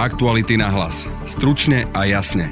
Aktuality 0.00 0.56
na 0.56 0.72
hlas. 0.72 1.04
Stručne 1.28 1.84
a 1.92 2.08
jasne 2.08 2.48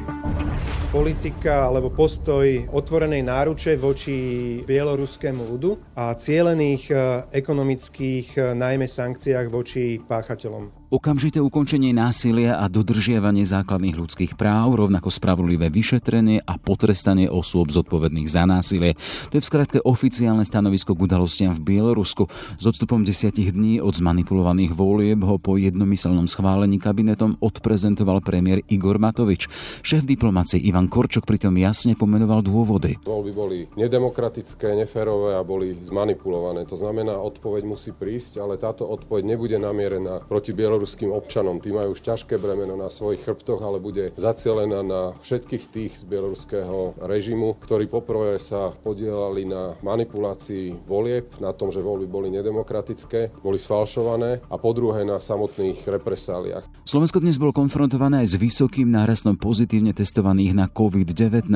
politika 0.89 1.69
alebo 1.69 1.93
postoj 1.93 2.65
otvorenej 2.73 3.21
náruče 3.21 3.77
voči 3.77 4.17
bieloruskému 4.65 5.45
ľudu 5.45 5.77
a 5.97 6.17
cielených 6.17 6.85
eh, 6.89 6.99
ekonomických 7.33 8.27
eh, 8.37 8.43
najmä 8.57 8.89
sankciách 8.89 9.53
voči 9.53 10.01
páchateľom. 10.01 10.78
Okamžité 10.89 11.37
ukončenie 11.37 11.93
násilia 11.93 12.57
a 12.57 12.65
dodržiavanie 12.65 13.45
základných 13.45 14.01
ľudských 14.01 14.41
práv, 14.41 14.73
rovnako 14.73 15.13
spravodlivé 15.13 15.69
vyšetrenie 15.69 16.41
a 16.41 16.57
potrestanie 16.57 17.29
osôb 17.29 17.69
zodpovedných 17.69 18.25
za 18.25 18.49
násilie. 18.49 18.97
To 19.29 19.37
je 19.37 19.45
v 19.45 19.51
skratke 19.53 19.79
oficiálne 19.85 20.49
stanovisko 20.49 20.97
k 20.97 21.05
udalostiam 21.05 21.53
v 21.53 21.61
Bielorusku. 21.61 22.33
S 22.33 22.65
odstupom 22.65 23.05
desiatich 23.05 23.53
dní 23.53 23.85
od 23.85 24.01
zmanipulovaných 24.01 24.73
volieb 24.73 25.21
ho 25.29 25.37
po 25.37 25.61
jednomyselnom 25.61 26.25
schválení 26.25 26.81
kabinetom 26.81 27.37
odprezentoval 27.37 28.25
premiér 28.25 28.65
Igor 28.73 28.97
Matovič. 28.97 29.45
Šéf 29.85 30.09
diplomácie 30.09 30.57
Ivan 30.57 30.89
Korčok 30.89 31.29
pritom 31.29 31.53
jasne 31.61 32.01
pomenoval 32.01 32.41
dôvody. 32.41 32.97
Voľby 33.05 33.33
boli 33.37 33.59
nedemokratické, 33.77 34.73
neférové 34.73 35.37
a 35.37 35.45
boli 35.45 35.77
zmanipulované. 35.85 36.65
To 36.65 36.81
znamená, 36.81 37.21
odpoveď 37.21 37.69
musí 37.69 37.93
prísť, 37.93 38.41
ale 38.41 38.57
táto 38.57 38.89
odpoveď 38.89 39.37
nebude 39.37 39.61
namierená 39.61 40.25
proti 40.25 40.57
Bielorusku 40.57 40.78
bieloruským 40.79 41.11
občanom. 41.11 41.59
Tí 41.59 41.75
majú 41.75 41.99
už 41.99 42.07
ťažké 42.07 42.39
bremeno 42.39 42.79
na 42.79 42.87
svojich 42.87 43.27
chrbtoch, 43.27 43.59
ale 43.59 43.83
bude 43.83 44.15
zacielená 44.15 44.87
na 44.87 45.19
všetkých 45.19 45.65
tých 45.75 45.93
z 45.99 46.07
bieloruského 46.07 46.95
režimu, 47.03 47.59
ktorí 47.59 47.91
poprvé 47.91 48.39
sa 48.39 48.71
podielali 48.71 49.43
na 49.43 49.75
manipulácii 49.83 50.87
volieb, 50.87 51.35
na 51.43 51.51
tom, 51.51 51.75
že 51.75 51.83
voľby 51.83 52.07
boli 52.07 52.31
nedemokratické, 52.31 53.35
boli 53.43 53.59
sfalšované 53.59 54.47
a 54.47 54.55
po 54.55 54.71
druhé 54.71 55.03
na 55.03 55.19
samotných 55.19 55.83
represáliách. 55.83 56.87
Slovensko 56.87 57.19
dnes 57.19 57.43
bolo 57.43 57.51
konfrontované 57.51 58.23
aj 58.23 58.39
s 58.39 58.41
vysokým 58.41 58.87
nárastom 58.87 59.35
pozitívne 59.35 59.91
testovaných 59.91 60.55
na 60.55 60.71
COVID-19. 60.71 61.51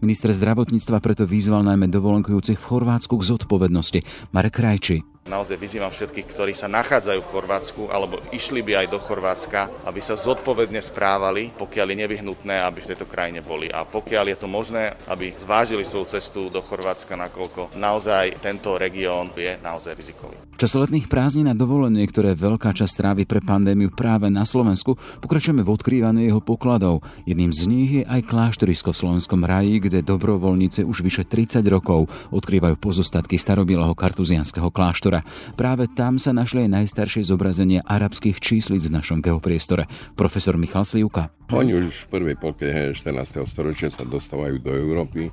Minister 0.00 0.32
zdravotníctva 0.32 1.04
preto 1.04 1.28
vyzval 1.28 1.60
najmä 1.68 1.92
dovolenkujúcich 1.92 2.56
v 2.56 2.64
Chorvátsku 2.64 3.20
k 3.20 3.28
zodpovednosti. 3.28 4.00
Marek 4.32 4.56
Krajči. 4.56 5.13
Naozaj 5.24 5.56
vyzývam 5.56 5.88
všetkých, 5.88 6.36
ktorí 6.36 6.52
sa 6.52 6.68
nachádzajú 6.68 7.24
v 7.24 7.30
Chorvátsku 7.32 7.82
alebo 7.88 8.20
išli 8.28 8.60
by 8.60 8.84
aj 8.84 8.86
do 8.92 9.00
Chorvátska, 9.00 9.88
aby 9.88 9.96
sa 10.04 10.20
zodpovedne 10.20 10.84
správali, 10.84 11.48
pokiaľ 11.56 11.86
je 11.88 12.00
nevyhnutné, 12.04 12.60
aby 12.60 12.84
v 12.84 12.92
tejto 12.92 13.08
krajine 13.08 13.40
boli. 13.40 13.72
A 13.72 13.88
pokiaľ 13.88 14.36
je 14.36 14.38
to 14.44 14.48
možné, 14.52 14.92
aby 15.08 15.32
zvážili 15.32 15.88
svoju 15.88 16.12
cestu 16.12 16.52
do 16.52 16.60
Chorvátska, 16.60 17.16
nakoľko 17.16 17.72
naozaj 17.80 18.36
tento 18.44 18.76
región 18.76 19.32
je 19.32 19.56
naozaj 19.64 19.96
rizikový. 19.96 20.36
V 20.54 20.60
čase 20.60 20.76
letných 20.76 21.08
prázdnin 21.08 21.48
a 21.48 21.56
dovolenie, 21.56 22.04
ktoré 22.04 22.36
veľká 22.36 22.76
časť 22.76 22.92
strávy 22.92 23.22
pre 23.24 23.40
pandémiu 23.40 23.96
práve 23.96 24.28
na 24.28 24.44
Slovensku, 24.44 25.00
pokračujeme 25.24 25.64
v 25.64 25.72
odkrývaní 25.72 26.28
jeho 26.28 26.44
pokladov. 26.44 27.00
Jedným 27.24 27.50
z 27.50 27.62
nich 27.66 27.90
je 27.90 28.04
aj 28.04 28.28
kláštorisko 28.28 28.92
v 28.92 29.00
slovenskom 29.00 29.40
raji, 29.40 29.80
kde 29.80 30.04
dobrovoľníci 30.04 30.84
už 30.84 31.00
vyše 31.00 31.24
30 31.24 31.64
rokov 31.72 32.12
odkrývajú 32.28 32.76
pozostatky 32.76 33.40
starobieleho 33.40 33.96
kartuzianského 33.96 34.68
kláštora 34.68 35.13
priestore. 35.22 35.54
Práve 35.54 35.86
tam 35.92 36.18
sa 36.18 36.34
našli 36.34 36.66
aj 36.66 36.70
najstaršie 36.82 37.22
zobrazenie 37.22 37.80
arabských 37.84 38.40
číslic 38.42 38.82
v 38.88 38.94
našom 38.98 39.18
geopriestore. 39.22 39.86
Profesor 40.18 40.58
Michal 40.58 40.82
Slivka. 40.82 41.30
Oni 41.52 41.78
už 41.78 42.08
v 42.08 42.10
prvej 42.10 42.36
polke 42.40 42.66
14. 42.90 43.46
storočia 43.46 43.92
sa 43.92 44.02
dostávajú 44.02 44.58
do 44.58 44.72
Európy, 44.74 45.30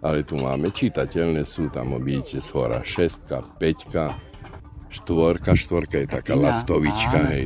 ale 0.00 0.24
tu 0.24 0.38
máme 0.40 0.72
čitateľné, 0.72 1.44
sú 1.44 1.68
tam 1.68 1.98
byť 1.98 2.26
svora 2.40 2.80
6, 2.80 3.58
5, 3.60 4.88
štvorka, 4.88 5.52
štvorka 5.52 5.96
je 6.00 6.06
taká 6.08 6.34
lastovička, 6.38 7.18
hej. 7.28 7.44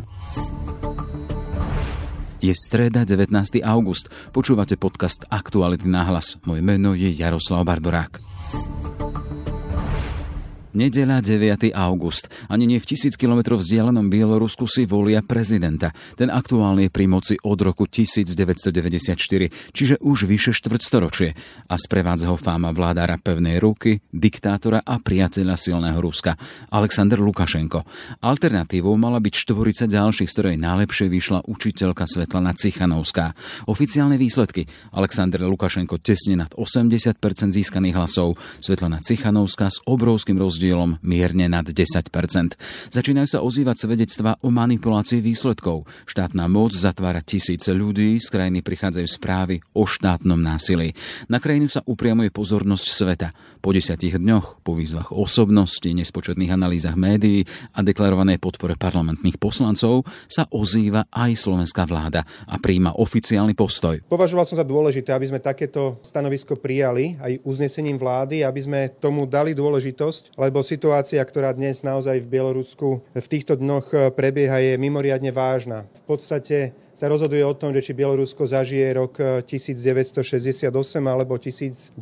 Je 2.42 2.50
streda 2.58 3.06
19. 3.06 3.30
august. 3.62 4.10
Počúvate 4.34 4.74
podcast 4.74 5.22
Aktuality 5.30 5.86
na 5.86 6.02
hlas. 6.10 6.42
Moje 6.42 6.58
meno 6.58 6.90
je 6.90 7.06
Jaroslav 7.06 7.62
Barborák. 7.62 8.18
Nedela 10.72 11.20
9. 11.20 11.68
august. 11.76 12.32
Ani 12.48 12.64
nie 12.64 12.80
v 12.80 12.88
tisíc 12.88 13.20
kilometrov 13.20 13.60
vzdialenom 13.60 14.08
Bielorusku 14.08 14.64
si 14.64 14.88
volia 14.88 15.20
prezidenta. 15.20 15.92
Ten 16.16 16.32
aktuálne 16.32 16.88
je 16.88 16.90
pri 16.90 17.04
moci 17.12 17.36
od 17.44 17.60
roku 17.60 17.84
1994, 17.84 19.52
čiže 19.76 20.00
už 20.00 20.24
vyše 20.24 20.56
štvrtstoročie. 20.56 21.36
A 21.68 21.76
sprevádza 21.76 22.32
ho 22.32 22.40
fáma 22.40 22.72
vládára 22.72 23.20
pevnej 23.20 23.60
ruky, 23.60 24.00
diktátora 24.16 24.80
a 24.80 24.96
priateľa 24.96 25.60
silného 25.60 26.00
Ruska, 26.00 26.40
Aleksandr 26.72 27.20
Lukašenko. 27.20 27.84
Alternatívou 28.24 28.96
mala 28.96 29.20
byť 29.20 29.34
štvorica 29.44 29.84
ďalších, 29.84 30.32
z 30.32 30.34
ktorej 30.40 30.56
najlepšie 30.56 31.12
vyšla 31.12 31.52
učiteľka 31.52 32.08
Svetlana 32.08 32.56
Cichanovská. 32.56 33.36
Oficiálne 33.68 34.16
výsledky. 34.16 34.64
Aleksandr 34.96 35.44
Lukašenko 35.44 36.00
tesne 36.00 36.40
nad 36.40 36.50
80% 36.56 37.12
získaných 37.52 37.92
hlasov, 38.00 38.40
Svetlana 38.64 39.04
Cichanovská 39.04 39.68
s 39.68 39.84
obrovským 39.84 40.40
rozdielom 40.40 40.61
rozdielom 40.62 41.02
mierne 41.02 41.50
nad 41.50 41.66
10 41.66 41.74
Začínajú 42.94 43.26
sa 43.26 43.42
ozývať 43.42 43.82
svedectva 43.82 44.38
o 44.46 44.54
manipulácii 44.54 45.18
výsledkov. 45.18 45.90
Štátna 46.06 46.46
moc 46.46 46.70
zatvára 46.70 47.18
tisíce 47.18 47.74
ľudí, 47.74 48.22
z 48.22 48.30
krajiny 48.30 48.62
prichádzajú 48.62 49.08
správy 49.10 49.58
o 49.74 49.82
štátnom 49.82 50.38
násilí. 50.38 50.94
Na 51.26 51.42
krajinu 51.42 51.66
sa 51.66 51.82
upriamuje 51.82 52.30
pozornosť 52.30 52.86
sveta. 52.86 53.28
Po 53.62 53.70
desiatich 53.74 54.18
dňoch, 54.18 54.62
po 54.62 54.74
výzvach 54.78 55.10
osobnosti, 55.14 55.86
nespočetných 55.86 56.50
analýzach 56.50 56.98
médií 56.98 57.46
a 57.74 57.82
deklarovanej 57.82 58.38
podpore 58.38 58.78
parlamentných 58.78 59.38
poslancov 59.38 60.06
sa 60.26 60.50
ozýva 60.50 61.06
aj 61.10 61.38
slovenská 61.38 61.86
vláda 61.86 62.26
a 62.46 62.58
príjma 62.58 62.94
oficiálny 62.98 63.54
postoj. 63.54 64.02
Považoval 64.10 64.46
som 64.46 64.58
za 64.58 64.66
dôležité, 64.66 65.14
aby 65.14 65.30
sme 65.30 65.38
takéto 65.38 66.02
stanovisko 66.02 66.58
prijali 66.58 67.18
aj 67.22 67.38
uznesením 67.46 67.98
vlády, 68.02 68.42
aby 68.42 68.60
sme 68.62 68.80
tomu 68.98 69.30
dali 69.30 69.54
dôležitosť, 69.54 70.34
lebo 70.34 70.51
situácia, 70.60 71.24
ktorá 71.24 71.56
dnes 71.56 71.80
naozaj 71.80 72.20
v 72.20 72.28
Bielorusku 72.28 73.00
v 73.16 73.26
týchto 73.32 73.56
dňoch 73.56 73.86
eh, 73.96 73.98
prebieha, 74.12 74.60
je 74.60 74.72
mimoriadne 74.76 75.32
vážna. 75.32 75.88
V 76.04 76.18
podstate 76.18 76.76
sa 76.92 77.08
rozhoduje 77.08 77.40
o 77.40 77.56
tom, 77.56 77.72
že 77.72 77.80
či 77.80 77.96
Bielorusko 77.96 78.44
zažije 78.44 78.92
rok 78.92 79.16
1968 79.48 80.68
eh, 80.68 81.08
alebo 81.08 81.40
1989, 81.40 81.96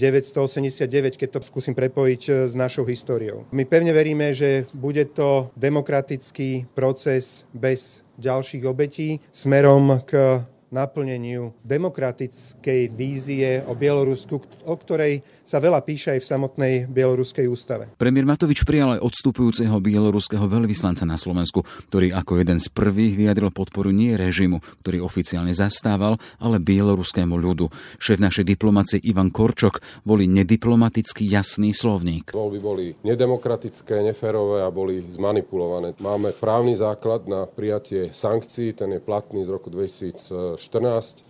keď 1.14 1.28
to 1.30 1.40
skúsim 1.46 1.78
prepojiť 1.78 2.22
eh, 2.26 2.34
s 2.50 2.58
našou 2.58 2.82
históriou. 2.90 3.46
My 3.54 3.62
pevne 3.62 3.94
veríme, 3.94 4.34
že 4.34 4.66
bude 4.74 5.06
to 5.14 5.54
demokratický 5.54 6.66
proces 6.74 7.46
bez 7.54 8.02
ďalších 8.18 8.66
obetí 8.66 9.22
smerom 9.30 10.02
k 10.02 10.42
naplneniu 10.70 11.50
demokratickej 11.66 12.94
vízie 12.94 13.60
o 13.66 13.74
Bielorusku, 13.74 14.38
o 14.64 14.74
ktorej 14.78 15.26
sa 15.50 15.58
veľa 15.58 15.82
píše 15.82 16.14
aj 16.14 16.22
v 16.22 16.30
samotnej 16.30 16.74
bieloruskej 16.86 17.50
ústave. 17.50 17.90
Premiér 17.98 18.22
Matovič 18.22 18.62
prijal 18.62 18.94
aj 18.94 19.02
odstupujúceho 19.02 19.74
bieloruského 19.82 20.46
veľvyslanca 20.46 21.02
na 21.02 21.18
Slovensku, 21.18 21.66
ktorý 21.90 22.14
ako 22.14 22.38
jeden 22.38 22.62
z 22.62 22.70
prvých 22.70 23.18
vyjadril 23.18 23.50
podporu 23.50 23.90
nie 23.90 24.14
režimu, 24.14 24.62
ktorý 24.86 25.02
oficiálne 25.02 25.50
zastával, 25.50 26.22
ale 26.38 26.62
bieloruskému 26.62 27.34
ľudu. 27.34 27.66
Šéf 27.98 28.22
našej 28.22 28.46
diplomácie 28.46 29.02
Ivan 29.02 29.34
Korčok 29.34 29.82
volí 30.06 30.30
nediplomatický 30.30 31.26
jasný 31.26 31.74
slovník. 31.74 32.30
Voľby 32.30 32.58
boli 32.62 32.86
nedemokratické, 33.02 34.06
neférové 34.06 34.62
a 34.62 34.70
boli 34.70 35.02
zmanipulované. 35.10 35.98
Máme 35.98 36.30
právny 36.30 36.78
základ 36.78 37.26
na 37.26 37.50
prijatie 37.50 38.14
sankcií, 38.14 38.78
ten 38.78 38.94
je 38.94 39.02
platný 39.02 39.42
z 39.42 39.50
roku 39.50 39.66
2014, 39.66 40.54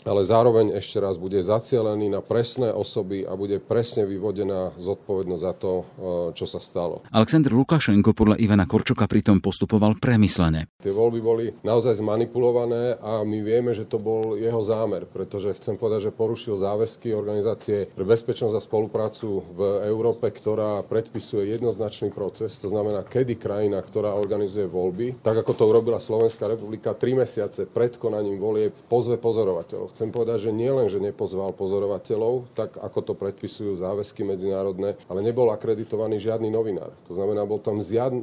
ale 0.05 0.21
zároveň 0.29 0.77
ešte 0.77 1.01
raz 1.01 1.17
bude 1.17 1.41
zacielený 1.41 2.13
na 2.13 2.21
presné 2.21 2.69
osoby 2.69 3.25
a 3.25 3.33
bude 3.33 3.57
presne 3.63 4.10
vyvodená 4.11 4.75
zodpovednosť 4.75 5.43
za 5.43 5.53
to, 5.55 5.73
e, 5.79 5.85
čo 6.35 6.47
sa 6.51 6.59
stalo. 6.59 7.07
Aleksandr 7.15 7.55
Lukašenko 7.55 8.11
podľa 8.11 8.43
Ivana 8.43 8.67
Korčoka 8.67 9.07
pritom 9.07 9.39
postupoval 9.39 9.97
premyslene. 10.03 10.67
Tie 10.83 10.91
voľby 10.91 11.21
boli 11.23 11.47
naozaj 11.63 12.03
zmanipulované 12.03 12.99
a 12.99 13.23
my 13.23 13.39
vieme, 13.41 13.71
že 13.71 13.87
to 13.87 14.03
bol 14.03 14.35
jeho 14.35 14.59
zámer, 14.61 15.07
pretože 15.07 15.55
chcem 15.57 15.79
povedať, 15.79 16.11
že 16.11 16.17
porušil 16.17 16.59
záväzky 16.59 17.15
organizácie 17.15 17.87
pre 17.95 18.03
bezpečnosť 18.03 18.55
a 18.59 18.65
spoluprácu 18.65 19.47
v 19.55 19.61
Európe, 19.87 20.27
ktorá 20.29 20.83
predpisuje 20.83 21.55
jednoznačný 21.55 22.11
proces, 22.11 22.59
to 22.59 22.67
znamená, 22.67 23.07
kedy 23.07 23.39
krajina, 23.39 23.79
ktorá 23.81 24.17
organizuje 24.19 24.67
voľby, 24.67 25.23
tak 25.23 25.39
ako 25.47 25.53
to 25.55 25.65
urobila 25.71 26.03
Slovenská 26.03 26.51
republika, 26.51 26.97
tri 26.97 27.15
mesiace 27.15 27.69
pred 27.69 27.95
konaním 27.95 28.41
volie 28.43 28.73
pozve 28.73 29.21
pozorovateľov. 29.21 29.93
Chcem 29.95 30.11
povedať, 30.11 30.49
že 30.49 30.57
nie 30.57 30.73
len, 30.73 30.89
že 30.91 30.99
nepozval 30.99 31.55
pozorovateľov, 31.55 32.51
tak 32.57 32.81
ako 32.81 32.99
to 33.01 33.13
predpisujú 33.15 33.77
záväzky 33.77 34.00
medzinárodné, 34.03 34.97
ale 35.07 35.21
nebol 35.25 35.49
akreditovaný 35.53 36.21
žiadny 36.21 36.49
novinár. 36.49 36.93
To 37.09 37.15
znamená, 37.17 37.45
bol 37.45 37.61
tam 37.63 37.81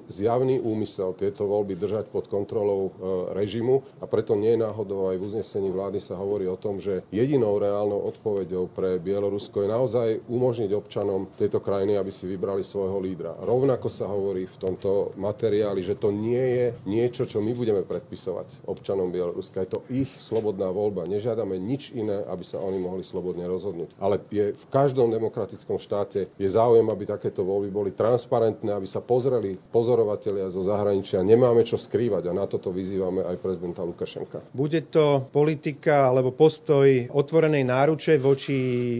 zjavný 0.08 0.60
úmysel 0.62 1.14
tieto 1.18 1.46
voľby 1.48 1.78
držať 1.78 2.10
pod 2.12 2.30
kontrolou 2.30 2.90
e, 2.90 2.92
režimu 3.34 3.84
a 4.02 4.06
preto 4.06 4.38
nie 4.38 4.54
náhodou 4.58 5.10
aj 5.10 5.18
v 5.18 5.26
uznesení 5.28 5.70
vlády 5.74 6.00
sa 6.00 6.16
hovorí 6.16 6.46
o 6.46 6.60
tom, 6.60 6.78
že 6.78 7.02
jedinou 7.10 7.58
reálnou 7.58 8.08
odpoveďou 8.14 8.70
pre 8.72 9.02
Bielorusko 9.02 9.66
je 9.66 9.70
naozaj 9.70 10.08
umožniť 10.30 10.72
občanom 10.72 11.28
tejto 11.36 11.60
krajiny, 11.60 11.98
aby 11.98 12.12
si 12.14 12.30
vybrali 12.30 12.62
svojho 12.62 13.02
lídra. 13.02 13.36
Rovnako 13.42 13.88
sa 13.90 14.06
hovorí 14.08 14.46
v 14.46 14.58
tomto 14.58 15.18
materiáli, 15.18 15.82
že 15.84 15.98
to 15.98 16.14
nie 16.14 16.40
je 16.40 16.66
niečo, 16.86 17.26
čo 17.26 17.42
my 17.42 17.52
budeme 17.58 17.82
predpisovať 17.84 18.64
občanom 18.70 19.10
Bieloruska. 19.10 19.66
Je 19.66 19.72
to 19.74 19.82
ich 19.90 20.10
slobodná 20.22 20.70
voľba. 20.70 21.10
Nežiadame 21.10 21.58
nič 21.58 21.92
iné, 21.92 22.24
aby 22.30 22.46
sa 22.46 22.62
oni 22.62 22.78
mohli 22.78 23.04
slobodne 23.04 23.44
rozhodnúť. 23.50 23.98
Ale 23.98 24.22
je 24.30 24.54
v 24.54 24.66
každom 24.70 25.10
demokratickom 25.10 25.56
štáte 25.57 26.27
je 26.36 26.50
záujem, 26.50 26.86
aby 26.86 27.07
takéto 27.07 27.42
voľby 27.42 27.69
boli 27.71 27.92
transparentné, 27.95 28.75
aby 28.75 28.86
sa 28.86 29.00
pozreli 29.00 29.56
pozorovatelia 29.71 30.51
zo 30.51 30.62
zahraničia. 30.62 31.24
Nemáme 31.24 31.63
čo 31.63 31.80
skrývať 31.80 32.30
a 32.30 32.36
na 32.36 32.45
toto 32.45 32.69
vyzývame 32.69 33.24
aj 33.24 33.38
prezidenta 33.39 33.81
Lukašenka. 33.81 34.44
Bude 34.51 34.83
to 34.92 35.30
politika 35.31 36.12
alebo 36.12 36.36
postoj 36.36 37.07
otvorenej 37.13 37.63
náruče 37.63 38.19
voči 38.19 38.57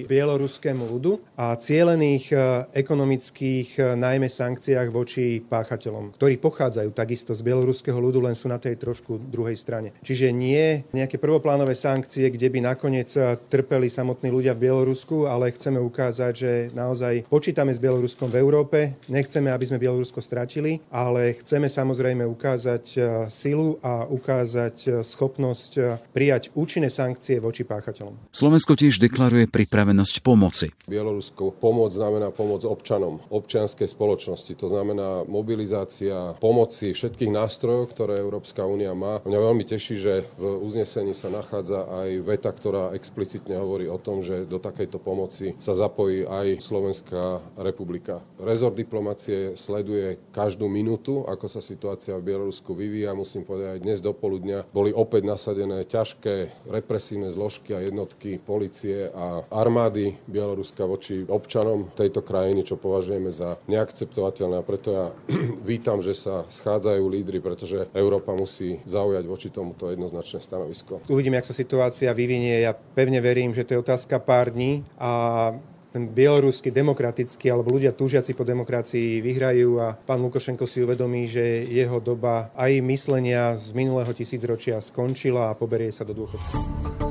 bieloruskému 0.08 0.88
ľudu 0.88 1.36
a 1.36 1.54
cielených 1.60 2.26
e, 2.32 2.36
ekonomických 2.72 3.68
e, 3.76 3.82
najmä 4.00 4.32
sankciách 4.32 4.90
voči 4.90 5.44
páchateľom, 5.44 6.16
ktorí 6.16 6.40
pochádzajú 6.40 6.90
takisto 6.96 7.36
z 7.36 7.42
bieloruského 7.44 7.98
ľudu, 7.98 8.24
len 8.24 8.34
sú 8.38 8.48
na 8.48 8.62
tej 8.62 8.80
trošku 8.80 9.20
druhej 9.20 9.60
strane. 9.60 9.92
Čiže 10.02 10.32
nie 10.32 10.88
nejaké 10.96 11.20
prvoplánové 11.20 11.76
sankcie, 11.76 12.30
kde 12.32 12.48
by 12.48 12.60
nakoniec 12.64 13.12
e, 13.18 13.36
trpeli 13.52 13.92
samotní 13.92 14.32
ľudia 14.32 14.56
v 14.56 14.70
Bielorusku, 14.70 15.28
ale 15.28 15.54
chceme 15.54 15.82
ukázať, 15.82 16.34
že 16.34 16.47
naozaj 16.72 17.28
počítame 17.28 17.76
s 17.76 17.80
Bieloruskom 17.82 18.32
v 18.32 18.40
Európe, 18.40 18.78
nechceme, 19.12 19.52
aby 19.52 19.66
sme 19.68 19.82
Bielorusko 19.82 20.24
stratili, 20.24 20.80
ale 20.92 21.36
chceme 21.42 21.68
samozrejme 21.68 22.24
ukázať 22.26 22.86
silu 23.30 23.78
a 23.84 24.08
ukázať 24.08 25.04
schopnosť 25.04 25.72
prijať 26.12 26.50
účinné 26.56 26.90
sankcie 26.90 27.38
voči 27.38 27.68
páchateľom. 27.68 28.32
Slovensko 28.32 28.74
tiež 28.78 29.02
deklaruje 29.02 29.50
pripravenosť 29.52 30.26
pomoci. 30.26 30.72
Bielorusko 30.88 31.54
pomoc 31.56 31.92
znamená 31.94 32.32
pomoc 32.32 32.64
občanom, 32.64 33.20
občianskej 33.30 33.90
spoločnosti. 33.90 34.54
To 34.58 34.68
znamená 34.70 35.26
mobilizácia 35.28 36.38
pomoci 36.38 36.94
všetkých 36.94 37.32
nástrojov, 37.34 37.92
ktoré 37.94 38.22
Európska 38.22 38.64
únia 38.64 38.94
má. 38.94 39.20
Mňa 39.26 39.40
veľmi 39.40 39.64
teší, 39.68 39.96
že 39.98 40.14
v 40.38 40.62
uznesení 40.64 41.12
sa 41.12 41.30
nachádza 41.34 41.86
aj 41.88 42.10
veta, 42.24 42.52
ktorá 42.54 42.94
explicitne 42.94 43.58
hovorí 43.58 43.90
o 43.90 44.00
tom, 44.00 44.22
že 44.22 44.46
do 44.46 44.62
takejto 44.62 45.02
pomoci 45.02 45.58
sa 45.58 45.74
zapojí 45.74 46.26
aj 46.26 46.37
Slovenská 46.62 47.42
republika. 47.58 48.22
Rezort 48.38 48.78
diplomacie 48.78 49.58
sleduje 49.58 50.22
každú 50.30 50.70
minútu, 50.70 51.26
ako 51.26 51.50
sa 51.50 51.62
situácia 51.64 52.14
v 52.18 52.34
Bielorusku 52.34 52.78
vyvíja. 52.78 53.18
Musím 53.18 53.44
povedať, 53.44 53.78
aj 53.78 53.84
dnes 53.84 54.00
do 54.00 54.14
poludnia 54.14 54.64
boli 54.70 54.94
opäť 54.94 55.26
nasadené 55.26 55.84
ťažké 55.88 56.68
represívne 56.70 57.34
zložky 57.34 57.74
a 57.74 57.82
jednotky 57.82 58.38
policie 58.38 59.10
a 59.10 59.42
armády 59.50 60.16
Bieloruska 60.30 60.86
voči 60.86 61.26
občanom 61.26 61.90
tejto 61.98 62.22
krajiny, 62.22 62.62
čo 62.62 62.78
považujeme 62.78 63.34
za 63.34 63.58
neakceptovateľné. 63.66 64.56
A 64.62 64.68
preto 64.68 64.88
ja 64.94 65.06
vítam, 65.72 66.06
že 66.06 66.14
sa 66.14 66.46
schádzajú 66.48 67.04
lídry, 67.08 67.42
pretože 67.42 67.90
Európa 67.92 68.38
musí 68.38 68.80
zaujať 68.86 69.26
voči 69.26 69.50
tomuto 69.50 69.90
jednoznačné 69.90 70.40
stanovisko. 70.40 71.02
Uvidíme, 71.10 71.42
ako 71.42 71.52
sa 71.52 71.58
situácia 71.58 72.10
vyvinie. 72.14 72.62
Ja 72.62 72.76
pevne 72.76 73.20
verím, 73.24 73.56
že 73.56 73.66
to 73.66 73.74
je 73.78 73.84
otázka 73.84 74.22
pár 74.22 74.54
dní 74.54 74.86
a 75.00 75.54
ten 75.98 76.14
bieloruský 76.14 76.70
demokratický 76.70 77.50
alebo 77.50 77.74
ľudia 77.74 77.90
túžiaci 77.90 78.38
po 78.38 78.46
demokracii 78.46 79.18
vyhrajú 79.18 79.82
a 79.82 79.98
pán 79.98 80.22
Lukošenko 80.22 80.70
si 80.70 80.86
uvedomí, 80.86 81.26
že 81.26 81.66
jeho 81.66 81.98
doba 81.98 82.54
aj 82.54 82.86
myslenia 82.86 83.58
z 83.58 83.74
minulého 83.74 84.14
tisícročia 84.14 84.78
skončila 84.78 85.50
a 85.50 85.58
poberie 85.58 85.90
sa 85.90 86.06
do 86.06 86.14
dôchodku. 86.14 87.07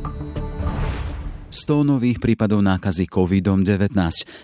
100 1.46 1.86
nových 1.86 2.18
prípadov 2.18 2.58
nákazy 2.58 3.06
COVID-19. 3.06 3.94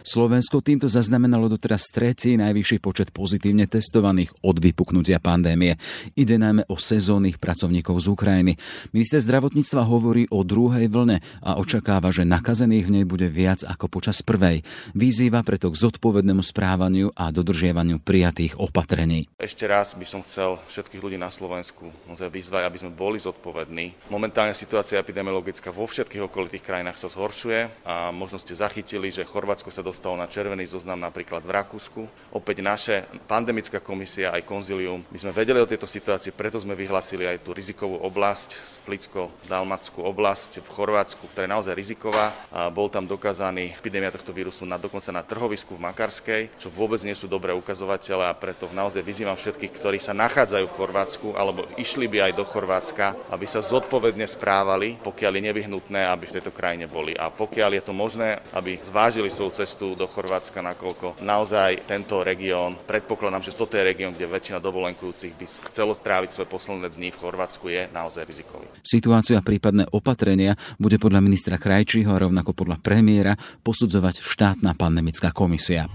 Slovensko 0.07 0.63
týmto 0.63 0.87
zaznamenalo 0.87 1.51
doteraz 1.51 1.91
tretí 1.91 2.39
najvyšší 2.39 2.79
počet 2.79 3.11
pozitívne 3.11 3.67
testovaných 3.67 4.31
od 4.47 4.63
vypuknutia 4.63 5.19
pandémie. 5.19 5.75
Ide 6.15 6.39
najmä 6.39 6.63
o 6.71 6.79
sezónnych 6.79 7.43
pracovníkov 7.43 7.99
z 7.99 8.07
Ukrajiny. 8.07 8.53
Minister 8.95 9.19
zdravotníctva 9.19 9.83
hovorí 9.83 10.31
o 10.31 10.47
druhej 10.47 10.87
vlne 10.87 11.19
a 11.43 11.59
očakáva, 11.59 12.15
že 12.15 12.23
nakazených 12.23 12.87
v 12.87 12.95
nej 12.95 13.05
bude 13.05 13.27
viac 13.27 13.67
ako 13.67 13.91
počas 13.91 14.23
prvej. 14.23 14.63
Vyzýva 14.95 15.43
preto 15.43 15.75
k 15.75 15.83
zodpovednému 15.83 16.41
správaniu 16.41 17.11
a 17.19 17.35
dodržiavaniu 17.35 17.99
prijatých 17.99 18.63
opatrení. 18.63 19.27
Ešte 19.43 19.67
raz 19.67 19.99
by 19.99 20.07
som 20.07 20.23
chcel 20.23 20.63
všetkých 20.71 21.03
ľudí 21.03 21.19
na 21.19 21.35
Slovensku 21.35 21.91
vyzvať, 22.09 22.63
aby 22.63 22.79
sme 22.79 22.95
boli 22.95 23.19
zodpovední. 23.19 24.09
Momentálne 24.09 24.55
situácia 24.55 25.03
epidemiologická 25.03 25.75
vo 25.75 25.91
všetkých 25.91 26.31
okolitých 26.31 26.63
krajinách 26.63 26.92
krajinách 26.93 27.09
sa 27.09 27.17
zhoršuje 27.17 27.61
a 27.89 27.95
možno 28.13 28.37
ste 28.37 28.53
zachytili, 28.53 29.09
že 29.09 29.25
Chorvátsko 29.25 29.73
sa 29.73 29.81
dostalo 29.81 30.13
na 30.21 30.29
červený 30.29 30.69
zoznam 30.69 31.01
napríklad 31.01 31.41
v 31.41 31.55
Rakúsku. 31.57 32.05
Opäť 32.37 32.61
naše 32.61 33.09
pandemická 33.25 33.81
komisia 33.81 34.29
aj 34.37 34.45
konzilium, 34.45 35.01
my 35.09 35.17
sme 35.17 35.33
vedeli 35.33 35.57
o 35.57 35.69
tejto 35.69 35.89
situácii, 35.89 36.37
preto 36.37 36.61
sme 36.61 36.77
vyhlasili 36.77 37.25
aj 37.25 37.41
tú 37.41 37.57
rizikovú 37.57 37.97
oblasť, 38.05 38.61
Splicko-Dalmatskú 38.85 40.05
oblasť 40.05 40.61
v 40.61 40.69
Chorvátsku, 40.69 41.25
ktorá 41.33 41.49
je 41.49 41.55
naozaj 41.57 41.73
riziková. 41.73 42.29
A 42.53 42.69
bol 42.69 42.93
tam 42.93 43.09
dokázaný 43.09 43.73
epidémia 43.81 44.13
tohto 44.13 44.37
vírusu 44.37 44.69
na, 44.69 44.77
dokonca 44.77 45.09
na 45.17 45.25
trhovisku 45.25 45.73
v 45.81 45.85
Makarskej, 45.89 46.43
čo 46.61 46.69
vôbec 46.69 47.01
nie 47.09 47.17
sú 47.17 47.25
dobré 47.25 47.57
ukazovatele 47.57 48.29
a 48.29 48.37
preto 48.37 48.69
naozaj 48.77 49.01
vyzývam 49.01 49.39
všetkých, 49.39 49.73
ktorí 49.81 49.97
sa 49.97 50.13
nachádzajú 50.13 50.69
v 50.69 50.77
Chorvátsku 50.77 51.29
alebo 51.41 51.65
išli 51.81 52.05
by 52.05 52.29
aj 52.29 52.33
do 52.37 52.45
Chorvátska, 52.45 53.17
aby 53.33 53.49
sa 53.49 53.65
zodpovedne 53.65 54.29
správali, 54.29 55.01
pokiaľ 55.01 55.33
je 55.41 55.43
nevyhnutné, 55.49 56.01
aby 56.05 56.29
v 56.29 56.35
tejto 56.39 56.53
krajine 56.53 56.82
neboli. 56.83 57.15
A 57.15 57.31
pokiaľ 57.31 57.71
je 57.79 57.83
to 57.87 57.95
možné, 57.95 58.43
aby 58.53 58.77
zvážili 58.83 59.31
svoju 59.31 59.63
cestu 59.63 59.95
do 59.95 60.11
Chorvátska, 60.11 60.59
nakoľko 60.59 61.23
naozaj 61.23 61.87
tento 61.87 62.21
región, 62.27 62.75
predpokladám, 62.83 63.47
že 63.47 63.57
toto 63.57 63.79
je 63.79 63.87
región, 63.87 64.13
kde 64.13 64.27
väčšina 64.27 64.59
dovolenkujúcich 64.59 65.33
by 65.39 65.47
chcelo 65.71 65.95
stráviť 65.95 66.31
svoje 66.35 66.49
posledné 66.51 66.89
dni 66.91 67.15
v 67.15 67.21
Chorvátsku, 67.23 67.65
je 67.71 67.87
naozaj 67.95 68.27
rizikový. 68.27 68.67
Situácia 68.83 69.39
a 69.39 69.47
prípadné 69.47 69.87
opatrenia 69.95 70.59
bude 70.77 70.99
podľa 70.99 71.23
ministra 71.23 71.57
Krajčího 71.57 72.11
a 72.11 72.23
rovnako 72.23 72.53
podľa 72.53 72.83
premiéra 72.83 73.39
posudzovať 73.63 74.21
štátna 74.21 74.75
pandemická 74.75 75.31
komisia 75.31 75.87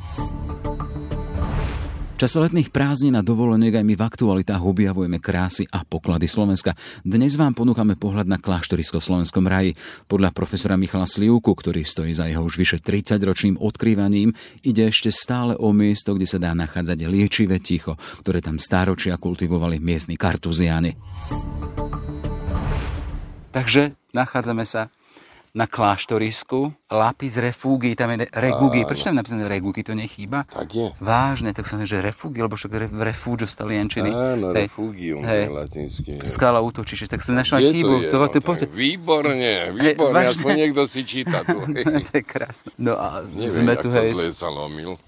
čase 2.18 2.42
letných 2.42 2.74
prázdnin 2.74 3.14
a 3.14 3.22
dovoleniek 3.22 3.78
aj 3.78 3.86
my 3.86 3.94
v 3.94 4.02
aktualitách 4.02 4.66
objavujeme 4.66 5.22
krásy 5.22 5.70
a 5.70 5.86
poklady 5.86 6.26
Slovenska. 6.26 6.74
Dnes 7.06 7.38
vám 7.38 7.54
ponúkame 7.54 7.94
pohľad 7.94 8.26
na 8.26 8.42
kláštorisko 8.42 8.98
Slovenskom 8.98 9.46
raji. 9.46 9.78
Podľa 10.10 10.34
profesora 10.34 10.82
Michala 10.82 11.06
Slivku, 11.06 11.54
ktorý 11.54 11.86
stojí 11.86 12.18
za 12.18 12.26
jeho 12.26 12.42
už 12.42 12.58
vyše 12.58 12.82
30-ročným 12.82 13.62
odkrývaním, 13.62 14.34
ide 14.66 14.90
ešte 14.90 15.14
stále 15.14 15.54
o 15.62 15.70
miesto, 15.70 16.18
kde 16.18 16.26
sa 16.26 16.42
dá 16.42 16.58
nachádzať 16.58 17.06
liečivé 17.06 17.62
ticho, 17.62 17.94
ktoré 18.26 18.42
tam 18.42 18.58
stáročia 18.58 19.14
kultivovali 19.22 19.78
miestni 19.78 20.18
kartuziáni. 20.18 20.98
Takže 23.54 23.94
nachádzame 24.18 24.66
sa 24.66 24.90
na 25.58 25.66
kláštorisku 25.66 26.70
Lapis 26.88 27.36
refugi, 27.36 28.00
tam 28.00 28.16
je 28.16 28.32
regugi. 28.32 28.88
Prečo 28.88 29.12
tam 29.12 29.20
napísané 29.20 29.44
regugi, 29.52 29.84
to 29.84 29.92
nechýba? 29.92 30.48
Tak 30.48 30.70
je. 30.72 30.88
Vážne, 31.04 31.52
tak 31.52 31.68
sa 31.68 31.76
že 31.84 32.00
refugi, 32.00 32.40
lebo 32.40 32.56
však 32.56 32.72
re, 32.72 32.88
refugio 33.04 33.44
z 33.44 33.60
taliančiny. 33.60 34.08
Áno, 34.08 34.56
hej, 34.56 34.72
refugium 34.72 35.20
hej, 35.20 35.52
latinsky. 35.52 36.24
Skala 36.24 36.64
útočíš, 36.64 37.12
tak 37.12 37.20
som 37.20 37.36
našla 37.36 37.60
chybu. 37.60 38.08
To, 38.08 38.32
to, 38.32 38.40
to, 38.40 38.64
to, 38.64 38.72
výborne, 38.72 39.76
výborne, 39.76 40.16
hey, 40.16 40.32
aspoň 40.32 40.52
niekto 40.56 40.88
si 40.88 41.04
číta 41.04 41.44
tu. 41.44 41.60
no, 41.92 42.00
to 42.00 42.14
je 42.16 42.24
krásne. 42.24 42.72
No 42.80 42.96
a 42.96 43.20
Neviem, 43.20 43.52
sme 43.52 43.74
tu, 43.76 43.92
hej, 43.92 44.16
s 44.16 44.40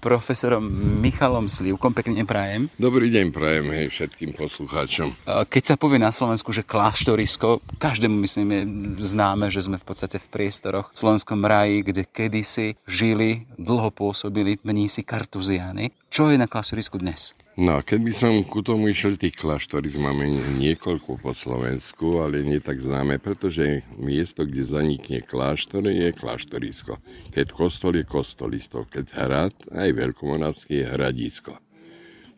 profesorom 0.04 0.60
Michalom 1.00 1.48
Slivkom, 1.48 1.96
pekne 1.96 2.28
prajem. 2.28 2.68
Dobrý 2.76 3.08
deň 3.08 3.32
prajem, 3.32 3.72
hej, 3.72 3.86
všetkým 3.88 4.36
poslucháčom. 4.36 5.16
Keď 5.24 5.62
sa 5.64 5.74
povie 5.80 5.96
na 5.96 6.12
Slovensku, 6.12 6.52
že 6.52 6.60
kláštorisko, 6.60 7.64
každému 7.80 8.20
myslím 8.20 8.48
je 8.52 8.62
známe, 9.00 9.48
že 9.48 9.64
sme 9.64 9.80
v 9.80 9.86
podstate 9.88 10.20
v 10.20 10.28
priestoroch 10.40 10.96
v 10.96 11.00
Slovenskom 11.04 11.44
raji 11.44 11.84
kde 11.84 12.08
kedysi 12.08 12.80
žili, 12.88 13.44
dlho 13.60 13.92
pôsobili 13.92 14.56
mnísi 14.64 15.04
kartuziány. 15.04 15.92
Čo 16.08 16.32
je 16.32 16.40
na 16.40 16.48
kláštorisku 16.48 16.96
dnes? 16.96 17.36
No, 17.60 17.84
keby 17.84 18.08
som 18.08 18.40
ku 18.48 18.64
tomu 18.64 18.88
išiel, 18.88 19.20
tých 19.20 19.36
kláštorisk 19.36 20.00
máme 20.00 20.32
niekoľko 20.56 21.20
po 21.20 21.36
Slovensku, 21.36 22.24
ale 22.24 22.40
nie 22.40 22.56
tak 22.56 22.80
známe, 22.80 23.20
pretože 23.20 23.84
miesto, 24.00 24.48
kde 24.48 24.64
zanikne 24.64 25.20
kláštor, 25.20 25.84
je 25.92 26.08
kláštorisko. 26.08 26.96
Keď 27.36 27.46
kostol 27.52 28.00
je 28.00 28.08
kostolisto, 28.08 28.88
keď 28.88 29.12
hrad, 29.12 29.54
aj 29.76 29.92
veľkomonavský 29.92 30.80
je 30.80 30.86
hradisko. 30.88 31.52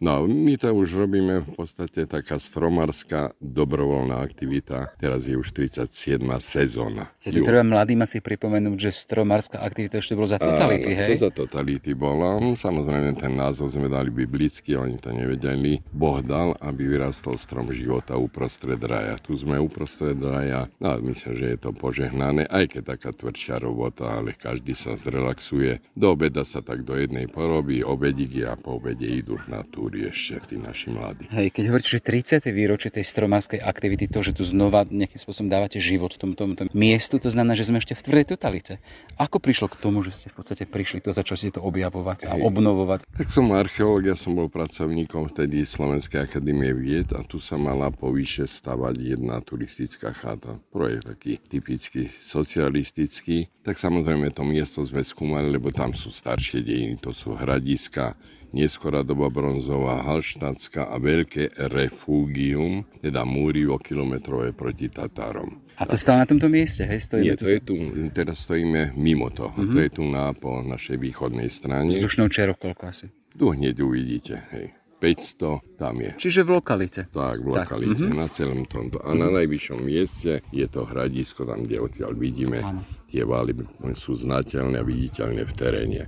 No, 0.03 0.27
my 0.27 0.59
to 0.59 0.75
už 0.75 0.99
robíme 0.99 1.47
v 1.47 1.51
podstate 1.55 2.11
taká 2.11 2.35
stromarská 2.43 3.39
dobrovoľná 3.39 4.19
aktivita. 4.19 4.99
Teraz 4.99 5.31
je 5.31 5.39
už 5.39 5.55
37. 5.55 6.19
sezóna. 6.43 7.15
To 7.23 7.39
treba 7.47 7.63
mladým 7.63 8.03
asi 8.03 8.19
pripomenúť, 8.19 8.91
že 8.91 8.91
stromarská 8.91 9.63
aktivita 9.63 10.03
ešte 10.03 10.19
bolo 10.19 10.27
za 10.27 10.43
totality, 10.43 10.91
hej? 10.91 11.23
To 11.23 11.31
za 11.31 11.47
totality 11.47 11.95
bola. 11.95 12.43
Samozrejme, 12.43 13.15
ten 13.15 13.39
názov 13.39 13.71
sme 13.71 13.87
dali 13.87 14.11
biblicky, 14.11 14.75
oni 14.75 14.99
to 14.99 15.15
nevedeli. 15.15 15.79
Boh 15.95 16.19
dal, 16.19 16.59
aby 16.59 16.99
vyrastol 16.99 17.39
strom 17.39 17.71
života 17.71 18.19
uprostred 18.19 18.83
raja. 18.83 19.15
Tu 19.23 19.39
sme 19.39 19.55
uprostred 19.63 20.19
raja. 20.19 20.67
No, 20.83 20.99
myslím, 20.99 21.39
že 21.39 21.47
je 21.55 21.59
to 21.63 21.71
požehnané, 21.71 22.51
aj 22.51 22.75
keď 22.75 22.99
taká 22.99 23.15
tvrdšia 23.15 23.63
robota, 23.63 24.19
ale 24.19 24.35
každý 24.35 24.75
sa 24.75 24.99
zrelaxuje. 24.99 25.79
Do 25.95 26.19
obeda 26.19 26.43
sa 26.43 26.59
tak 26.59 26.83
do 26.83 26.99
jednej 26.99 27.31
porobí, 27.31 27.87
obedíky 27.87 28.43
a 28.43 28.59
po 28.59 28.83
obede 28.83 29.07
idú 29.07 29.39
na 29.47 29.63
túry 29.93 30.09
ešte 30.09 30.41
tí 30.49 30.57
naši 30.57 30.89
mladí. 30.89 31.29
Hej, 31.29 31.53
keď 31.53 31.69
hovoríte, 31.69 31.93
že 31.93 32.01
30. 32.01 32.49
výročie 32.49 32.89
tej 32.89 33.05
stromárskej 33.05 33.61
aktivity, 33.61 34.09
to, 34.09 34.25
že 34.25 34.33
tu 34.33 34.41
znova 34.41 34.89
nejakým 34.89 35.21
spôsobom 35.21 35.53
dávate 35.53 35.77
život 35.85 36.17
tomu, 36.17 36.33
tomu, 36.33 36.57
tomu 36.57 36.73
miestu, 36.73 37.21
to 37.21 37.29
znamená, 37.29 37.53
že 37.53 37.69
sme 37.69 37.77
ešte 37.77 37.93
v 37.93 38.01
tvrdej 38.09 38.27
totalite. 38.33 38.81
Ako 39.21 39.37
prišlo 39.37 39.69
k 39.69 39.77
tomu, 39.77 40.01
že 40.01 40.17
ste 40.17 40.33
v 40.33 40.41
podstate 40.41 40.65
prišli 40.65 41.05
to, 41.05 41.13
začali 41.13 41.37
ste 41.37 41.53
to 41.53 41.61
objavovať 41.61 42.25
a 42.25 42.41
Hej. 42.41 42.49
obnovovať? 42.49 43.05
Tak 43.05 43.29
som 43.29 43.53
archeológ, 43.53 44.09
ja 44.09 44.17
som 44.17 44.33
bol 44.33 44.49
pracovníkom 44.49 45.29
vtedy 45.29 45.69
Slovenskej 45.69 46.25
akadémie 46.25 46.73
vied 46.73 47.13
a 47.13 47.21
tu 47.21 47.37
sa 47.37 47.61
mala 47.61 47.93
povýše 47.93 48.49
stavať 48.49 48.97
jedna 48.97 49.45
turistická 49.45 50.17
chata. 50.17 50.57
Projekt 50.73 51.05
taký 51.13 51.37
typicky 51.37 52.09
socialistický. 52.09 53.53
Tak 53.61 53.77
samozrejme 53.77 54.33
to 54.33 54.41
miesto 54.41 54.81
sme 54.81 55.05
skúmali, 55.05 55.53
lebo 55.53 55.69
tam 55.69 55.93
sú 55.93 56.09
staršie 56.09 56.65
dejiny, 56.65 56.97
to 56.97 57.13
sú 57.13 57.37
hradiska, 57.37 58.17
neskorá 58.53 59.03
doba 59.03 59.33
bronzová, 59.33 60.05
halštátska 60.07 60.93
a 60.93 60.97
veľké 61.01 61.57
refúgium, 61.73 62.85
teda 63.01 63.25
múry 63.25 63.65
o 63.67 63.81
kilometrové 63.81 64.53
proti 64.53 64.93
Tatárom. 64.93 65.61
A 65.81 65.89
to 65.89 65.97
stále 65.97 66.23
na 66.23 66.29
tomto 66.29 66.47
mieste, 66.53 66.85
hej? 66.85 67.01
Stojíme 67.01 67.25
Nie, 67.27 67.35
to 67.35 67.49
je 67.49 67.59
tu, 67.65 67.75
teraz 68.13 68.45
stojíme 68.45 68.95
mimo 68.95 69.33
toho. 69.33 69.57
To 69.57 69.79
je 69.81 69.91
tu 69.91 70.05
na 70.05 70.31
po 70.37 70.61
našej 70.61 71.01
východnej 71.01 71.49
strane. 71.49 71.91
Vzdušnou 71.91 72.29
čerou 72.29 72.55
koľko 72.55 72.93
asi. 72.93 73.09
Tu 73.33 73.45
hneď 73.49 73.81
uvidíte, 73.81 74.37
hej. 74.53 74.77
500 75.03 75.83
tam 75.83 75.99
je. 75.99 76.15
Čiže 76.15 76.47
v 76.47 76.63
lokalite. 76.63 77.11
Tak, 77.11 77.43
v 77.43 77.51
Tak, 77.59 77.75
lokalite, 77.75 78.07
na 78.07 78.31
celom 78.31 78.63
tomto. 78.71 79.03
A 79.03 79.19
na 79.19 79.35
najvyššom 79.35 79.83
mieste 79.83 80.47
je 80.55 80.67
to 80.71 80.87
hradisko, 80.87 81.43
tam, 81.43 81.67
kde 81.67 81.83
odtiaľ 81.83 82.15
vidíme, 82.15 82.63
Áno. 82.63 82.87
tie 83.11 83.27
vály 83.27 83.51
sú 83.99 84.15
znateľné 84.15 84.79
a 84.79 84.87
viditeľné 84.87 85.43
v 85.43 85.53
teréne. 85.59 86.03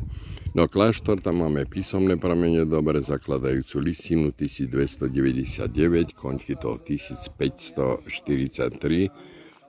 No 0.54 0.70
kláštor, 0.70 1.18
tam 1.18 1.42
máme 1.42 1.66
písomné 1.66 2.14
pramene 2.14 2.62
dobre, 2.62 3.02
zakladajúcu 3.02 3.90
listinu 3.90 4.30
1299, 4.30 5.66
končí 6.14 6.54
to 6.54 6.78
1543. 6.78 9.10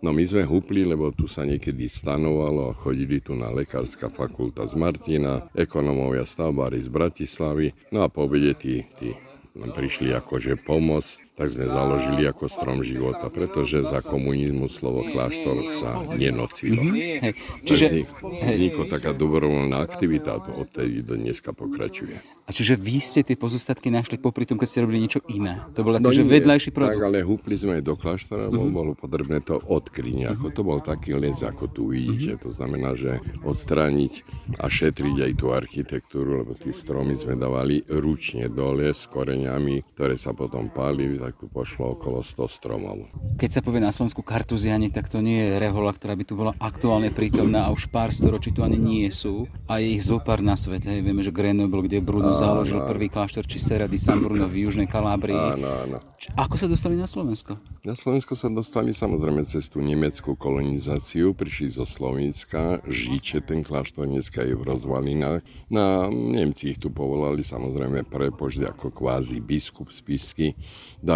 No 0.06 0.14
my 0.14 0.22
sme 0.22 0.46
húpli, 0.46 0.86
lebo 0.86 1.10
tu 1.10 1.26
sa 1.26 1.42
niekedy 1.42 1.90
stanovalo 1.90 2.70
chodili 2.78 3.18
tu 3.18 3.34
na 3.34 3.50
lekárska 3.50 4.14
fakulta 4.14 4.70
z 4.70 4.78
Martina, 4.78 5.50
ekonomovia 5.58 6.22
stavbári 6.22 6.78
z 6.78 6.94
Bratislavy, 6.94 7.74
no 7.90 8.06
a 8.06 8.08
po 8.14 8.30
obede 8.30 8.54
tí, 8.54 8.86
tí 9.02 9.18
prišli 9.58 10.14
akože 10.14 10.62
pomoc, 10.62 11.25
tak 11.36 11.52
sme 11.52 11.68
založili 11.68 12.24
ako 12.24 12.48
strom 12.48 12.80
života, 12.80 13.28
pretože 13.28 13.84
za 13.84 14.00
komunizmu 14.00 14.66
slovo 14.66 15.04
kláštor 15.06 15.56
sa 15.78 15.92
nenocilo. 16.16 16.80
Hej. 16.96 17.36
Čiže, 17.62 17.86
vznikla 18.24 18.86
taká 18.88 19.12
dobrovoľná 19.12 19.78
aktivita 19.78 20.40
to 20.40 20.52
odtedy 20.56 21.04
do 21.04 21.16
dneska 21.16 21.52
pokračuje. 21.52 22.16
a 22.46 22.54
čiže 22.54 22.78
vy 22.78 23.02
ste 23.02 23.20
tie 23.22 23.34
pozostatky 23.34 23.90
našli 23.90 24.16
popri 24.16 24.46
tom, 24.46 24.56
keď 24.56 24.68
ste 24.70 24.80
robili 24.80 25.02
niečo 25.02 25.20
iné. 25.28 25.66
To 25.74 25.82
bol 25.82 25.98
No 25.98 26.08
akože 26.08 26.24
nie, 26.24 26.32
vedľajší 26.32 26.70
Tak, 26.70 26.78
produkt. 26.78 27.04
ale 27.04 27.18
húpli 27.20 27.56
sme 27.58 27.72
aj 27.78 27.84
do 27.84 27.96
kláštora, 27.98 28.44
lebo 28.48 28.70
bolo 28.70 28.92
potrebné 28.94 29.42
to 29.42 29.58
odkryť 29.58 30.14
nejako. 30.16 30.54
To 30.54 30.62
bol 30.62 30.80
taký 30.80 31.18
les, 31.18 31.42
ako 31.42 31.66
tu 31.68 31.90
vidíte. 31.90 32.38
To 32.46 32.54
znamená, 32.54 32.94
že 32.94 33.18
odstrániť 33.42 34.14
a 34.62 34.70
šetriť 34.70 35.18
aj 35.26 35.32
tú 35.36 35.48
architektúru, 35.52 36.46
lebo 36.46 36.54
tie 36.54 36.70
stromy 36.70 37.18
sme 37.18 37.34
dávali 37.34 37.82
ručne 37.90 38.46
dole 38.48 38.94
s 38.94 39.10
koreňami, 39.10 39.82
ktoré 39.98 40.14
sa 40.14 40.32
potom 40.32 40.70
pálili, 40.70 41.18
tak 41.26 41.42
tu 41.42 41.50
pošlo 41.50 41.98
okolo 41.98 42.22
100 42.22 42.46
stromov. 42.54 43.10
Keď 43.42 43.50
sa 43.50 43.62
povie 43.66 43.82
na 43.82 43.90
Slovensku 43.90 44.22
kartuziani, 44.22 44.94
tak 44.94 45.10
to 45.10 45.26
nie 45.26 45.42
je 45.42 45.58
rehola, 45.58 45.90
ktorá 45.90 46.14
by 46.14 46.22
tu 46.22 46.38
bola 46.38 46.54
aktuálne 46.62 47.10
prítomná 47.10 47.66
a 47.66 47.74
už 47.74 47.90
pár 47.90 48.14
storočí 48.14 48.54
tu 48.54 48.62
ani 48.62 48.78
nie 48.78 49.10
sú. 49.10 49.50
A 49.66 49.82
je 49.82 49.98
ich 49.98 50.06
zopár 50.06 50.46
na 50.46 50.54
svete. 50.54 50.94
Hej. 50.94 51.02
Vieme, 51.02 51.26
že 51.26 51.34
Grenoble, 51.34 51.90
kde 51.90 52.06
Bruno 52.06 52.38
založil 52.38 52.78
prvý 52.86 53.10
kláštor 53.10 53.50
Čistera 53.50 53.90
di 53.90 53.98
San 53.98 54.22
Bruno 54.22 54.46
v 54.46 54.70
južnej 54.70 54.86
Kalábrii. 54.86 55.34
Áno, 55.34 55.70
áno. 55.90 55.98
Ako 56.38 56.62
sa 56.62 56.70
dostali 56.70 56.94
na 56.94 57.10
Slovensko? 57.10 57.58
Na 57.82 57.98
Slovensko 57.98 58.38
sa 58.38 58.50
dostali 58.50 58.94
samozrejme 58.94 59.46
cez 59.46 59.70
tú 59.70 59.82
nemeckú 59.82 60.34
kolonizáciu, 60.38 61.34
prišli 61.34 61.74
zo 61.74 61.86
Slovenska, 61.86 62.82
Žiče, 62.86 63.46
ten 63.46 63.62
kláštor 63.66 64.10
dneska 64.10 64.42
je 64.42 64.58
v 64.58 64.64
rozvalinách. 64.66 65.42
No, 65.70 66.10
Nemci 66.10 66.74
ich 66.74 66.80
tu 66.82 66.90
povolali 66.90 67.46
samozrejme 67.46 68.10
prepoždy 68.10 68.66
ako 68.66 68.90
kvázi 68.90 69.38
biskup 69.42 69.94
spisky, 69.94 70.58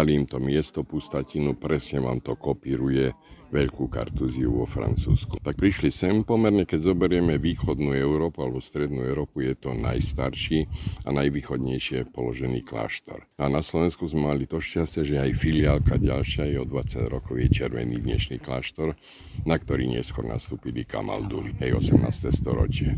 dali 0.00 0.16
im 0.16 0.24
to 0.24 0.40
miesto, 0.40 0.80
pustatinu, 0.80 1.52
presne 1.60 2.00
vám 2.00 2.24
to 2.24 2.32
kopíruje 2.32 3.12
veľkú 3.52 3.90
kartuziu 3.92 4.48
vo 4.48 4.64
Francúzsku. 4.64 5.36
Tak 5.44 5.60
prišli 5.60 5.92
sem, 5.92 6.24
pomerne 6.24 6.64
keď 6.64 6.94
zoberieme 6.94 7.36
východnú 7.36 7.92
Európu 7.92 8.40
alebo 8.40 8.64
strednú 8.64 9.04
Európu, 9.04 9.44
je 9.44 9.60
to 9.60 9.76
najstarší 9.76 10.64
a 11.04 11.12
najvýchodnejšie 11.12 12.08
položený 12.16 12.64
kláštor. 12.64 13.28
A 13.36 13.52
na 13.52 13.60
Slovensku 13.60 14.08
sme 14.08 14.32
mali 14.32 14.48
to 14.48 14.56
šťastie, 14.56 15.04
že 15.04 15.20
aj 15.20 15.36
filiálka 15.36 16.00
ďalšia 16.00 16.48
je 16.48 16.56
o 16.56 16.64
20 16.64 17.04
rokov 17.12 17.36
je 17.36 17.52
červený 17.52 18.00
dnešný 18.00 18.40
kláštor, 18.40 18.96
na 19.44 19.56
ktorý 19.60 19.84
neskôr 20.00 20.24
nastúpili 20.24 20.88
Kamalduli, 20.88 21.60
hej, 21.60 21.76
18. 21.76 22.32
storočie. 22.32 22.96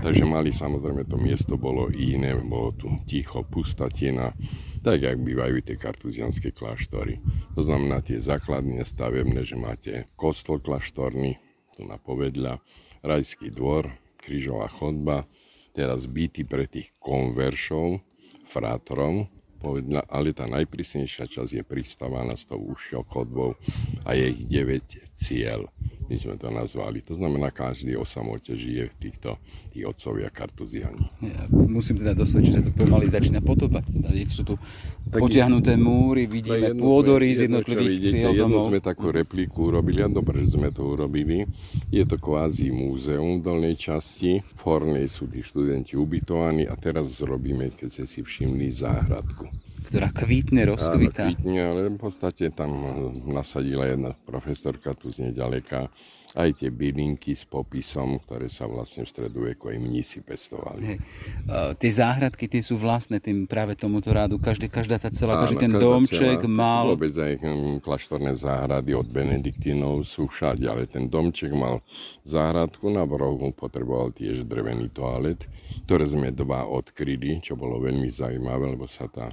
Takže 0.00 0.24
mali 0.24 0.48
samozrejme 0.54 1.04
to 1.04 1.20
miesto 1.20 1.60
bolo 1.60 1.92
iné, 1.92 2.32
bolo 2.40 2.72
tu 2.72 2.88
ticho, 3.04 3.44
pustatina, 3.44 4.32
tak 4.80 5.04
jak 5.04 5.18
bývajú 5.20 5.60
tie 5.60 5.76
kartuzianské 5.76 6.56
kláštory. 6.56 7.20
To 7.56 7.60
znamená 7.60 8.00
tie 8.00 8.16
základné 8.16 8.84
stavebné, 8.84 9.44
že 9.44 9.56
máte 9.60 9.92
kostol 10.16 10.60
kláštorný, 10.60 11.36
tu 11.76 11.84
na 11.84 12.00
povedľa, 12.00 12.60
rajský 13.04 13.52
dvor, 13.52 13.88
krížová 14.20 14.68
chodba, 14.68 15.28
teraz 15.72 16.08
byty 16.08 16.44
pre 16.44 16.64
tých 16.68 16.92
konveršov, 17.00 18.00
frátorov, 18.48 19.28
povedľa, 19.60 20.08
ale 20.08 20.32
tá 20.32 20.48
najprísnejšia 20.48 21.28
časť 21.28 21.52
je 21.60 21.64
pristávaná 21.64 22.34
s 22.34 22.48
tou 22.48 22.58
užšou 22.58 23.04
chodbou 23.04 23.60
a 24.08 24.16
je 24.16 24.32
ich 24.32 24.44
9 24.48 25.12
cieľ. 25.12 25.68
My 26.10 26.18
sme 26.18 26.34
to 26.34 26.50
nazvali. 26.50 27.06
To 27.06 27.14
znamená, 27.14 27.54
každý 27.54 27.94
o 27.94 28.02
samote 28.02 28.58
žije 28.58 28.90
v 28.90 28.94
týchto 28.98 29.38
tí 29.70 29.86
otcovia 29.86 30.26
kartuziani. 30.26 31.06
Ja 31.22 31.46
musím 31.50 32.02
teda 32.02 32.18
dosvedčiť, 32.18 32.50
že 32.50 32.56
sa 32.58 32.66
to 32.66 32.74
pomaly 32.74 33.06
začína 33.06 33.38
potopať. 33.38 33.94
Teda 33.94 34.10
sú 34.26 34.42
tu 34.42 34.58
potiahnuté 35.14 35.78
múry, 35.78 36.26
vidíme 36.26 36.74
pôdory 36.74 37.30
z 37.30 37.46
jednotlivých 37.46 38.02
cieľ 38.02 38.30
jednu 38.34 38.58
sme 38.66 38.82
takú 38.82 39.14
repliku 39.14 39.70
urobili 39.70 40.02
a 40.02 40.10
dobre, 40.10 40.42
že 40.42 40.58
sme 40.58 40.74
to 40.74 40.82
urobili. 40.82 41.46
Je 41.94 42.02
to 42.02 42.18
kvázi 42.18 42.74
múzeum 42.74 43.38
v 43.38 43.46
dolnej 43.46 43.74
časti, 43.78 44.42
v 44.42 44.60
hornej 44.66 45.06
sú 45.06 45.30
tí 45.30 45.46
študenti 45.46 45.94
ubytovaní 45.94 46.66
a 46.66 46.74
teraz 46.74 47.22
zrobíme, 47.22 47.70
keď 47.78 47.86
ste 47.86 48.04
si 48.10 48.20
všimli, 48.26 48.66
záhradku. 48.74 49.69
Ktorá 49.86 50.12
kvítne, 50.12 50.64
Áno, 50.64 50.76
rozkvitá. 50.76 51.26
kvitne, 51.26 51.60
ale 51.60 51.80
v 51.88 51.98
podstate 51.98 52.52
tam 52.52 52.70
nasadila 53.26 53.88
jedna 53.88 54.12
profesorka 54.26 54.92
tu 54.94 55.08
z 55.10 55.30
nedaleka 55.30 55.88
aj 56.38 56.62
tie 56.62 56.70
bylinky 56.70 57.34
s 57.34 57.42
popisom, 57.42 58.22
ktoré 58.22 58.46
sa 58.46 58.70
vlastne 58.70 59.02
v 59.02 59.10
stredoveku 59.10 59.66
aj 59.66 59.78
mnísi 59.82 60.22
pestovali. 60.22 60.94
Hej. 60.94 60.98
Uh, 61.50 61.74
tie 61.74 61.90
záhradky, 61.90 62.46
tie 62.46 62.62
sú 62.62 62.78
vlastné 62.78 63.18
tým 63.18 63.50
práve 63.50 63.74
tomuto 63.74 64.14
rádu. 64.14 64.38
Každý, 64.38 64.70
každá 64.70 65.02
tá 65.02 65.10
celá, 65.10 65.42
každý 65.42 65.66
ten 65.66 65.74
domček 65.74 66.46
celá- 66.46 66.50
mal... 66.50 66.86
Vôbec 66.94 67.10
aj 67.18 67.34
hm, 67.42 67.82
kláštorné 67.82 68.38
záhrady 68.38 68.94
od 68.94 69.10
Benediktínov 69.10 70.06
sú 70.06 70.30
všade, 70.30 70.62
ale 70.70 70.86
ten 70.86 71.10
domček 71.10 71.50
mal 71.50 71.82
záhradku, 72.22 72.86
na 72.94 73.02
rohu 73.02 73.50
potreboval 73.50 74.14
tiež 74.14 74.46
drevený 74.46 74.94
toalet, 74.94 75.50
ktoré 75.86 76.06
sme 76.06 76.30
dva 76.30 76.62
odkryli, 76.70 77.42
čo 77.42 77.58
bolo 77.58 77.82
veľmi 77.82 78.06
zaujímavé, 78.06 78.78
lebo 78.78 78.86
sa 78.86 79.10
tá 79.10 79.26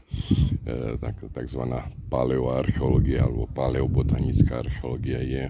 e, 0.66 0.98
tak, 0.98 1.30
takzvaná 1.30 1.86
paleoarcheológia 2.10 3.30
alebo 3.30 3.46
paleobotanická 3.54 4.66
archeológia 4.66 5.22
je 5.22 5.44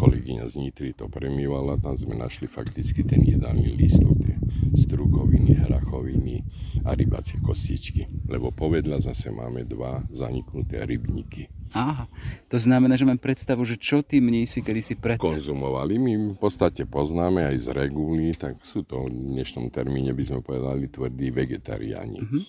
kolegyňa 0.00 0.48
z 0.48 0.54
Nitry 0.56 0.96
to 0.96 1.12
premývala, 1.12 1.76
tam 1.76 1.92
sme 1.92 2.16
našli 2.16 2.48
fakticky 2.48 3.04
ten 3.04 3.20
jedálny 3.20 3.68
lístok, 3.76 4.16
tie 4.24 4.36
strukoviny, 4.80 5.60
hrachoviny 5.60 6.40
a 6.88 6.96
rybacie 6.96 7.36
kostičky. 7.44 8.08
Lebo 8.24 8.48
povedľa 8.48 9.04
zase 9.04 9.28
máme 9.28 9.68
dva 9.68 10.00
zaniknuté 10.08 10.88
rybníky. 10.88 11.52
Aha, 11.76 12.10
to 12.50 12.58
znamená, 12.58 12.98
že 12.98 13.06
mám 13.06 13.20
predstavu, 13.20 13.62
že 13.62 13.78
čo 13.78 14.02
tí 14.02 14.18
mnísi 14.18 14.64
kedysi 14.64 14.98
pred... 14.98 15.22
Konzumovali. 15.22 16.02
My 16.02 16.34
v 16.34 16.38
podstate 16.40 16.82
poznáme 16.82 17.46
aj 17.46 17.56
z 17.62 17.68
regúly, 17.70 18.34
tak 18.34 18.58
sú 18.66 18.82
to 18.82 19.06
v 19.06 19.12
dnešnom 19.12 19.70
termíne 19.70 20.10
by 20.10 20.24
sme 20.26 20.40
povedali 20.42 20.90
tvrdí 20.90 21.30
vegetariáni. 21.30 22.18
Mhm. 22.24 22.40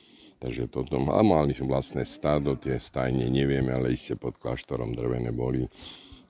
Takže 0.42 0.74
toto, 0.74 0.98
a 0.98 1.22
mali 1.22 1.54
vlastné 1.54 2.02
stádo, 2.02 2.58
tie 2.58 2.82
stajne 2.82 3.30
nevieme, 3.30 3.78
ale 3.78 3.94
iste 3.94 4.18
pod 4.18 4.42
kláštorom 4.42 4.98
drevené 4.98 5.30
boli 5.30 5.70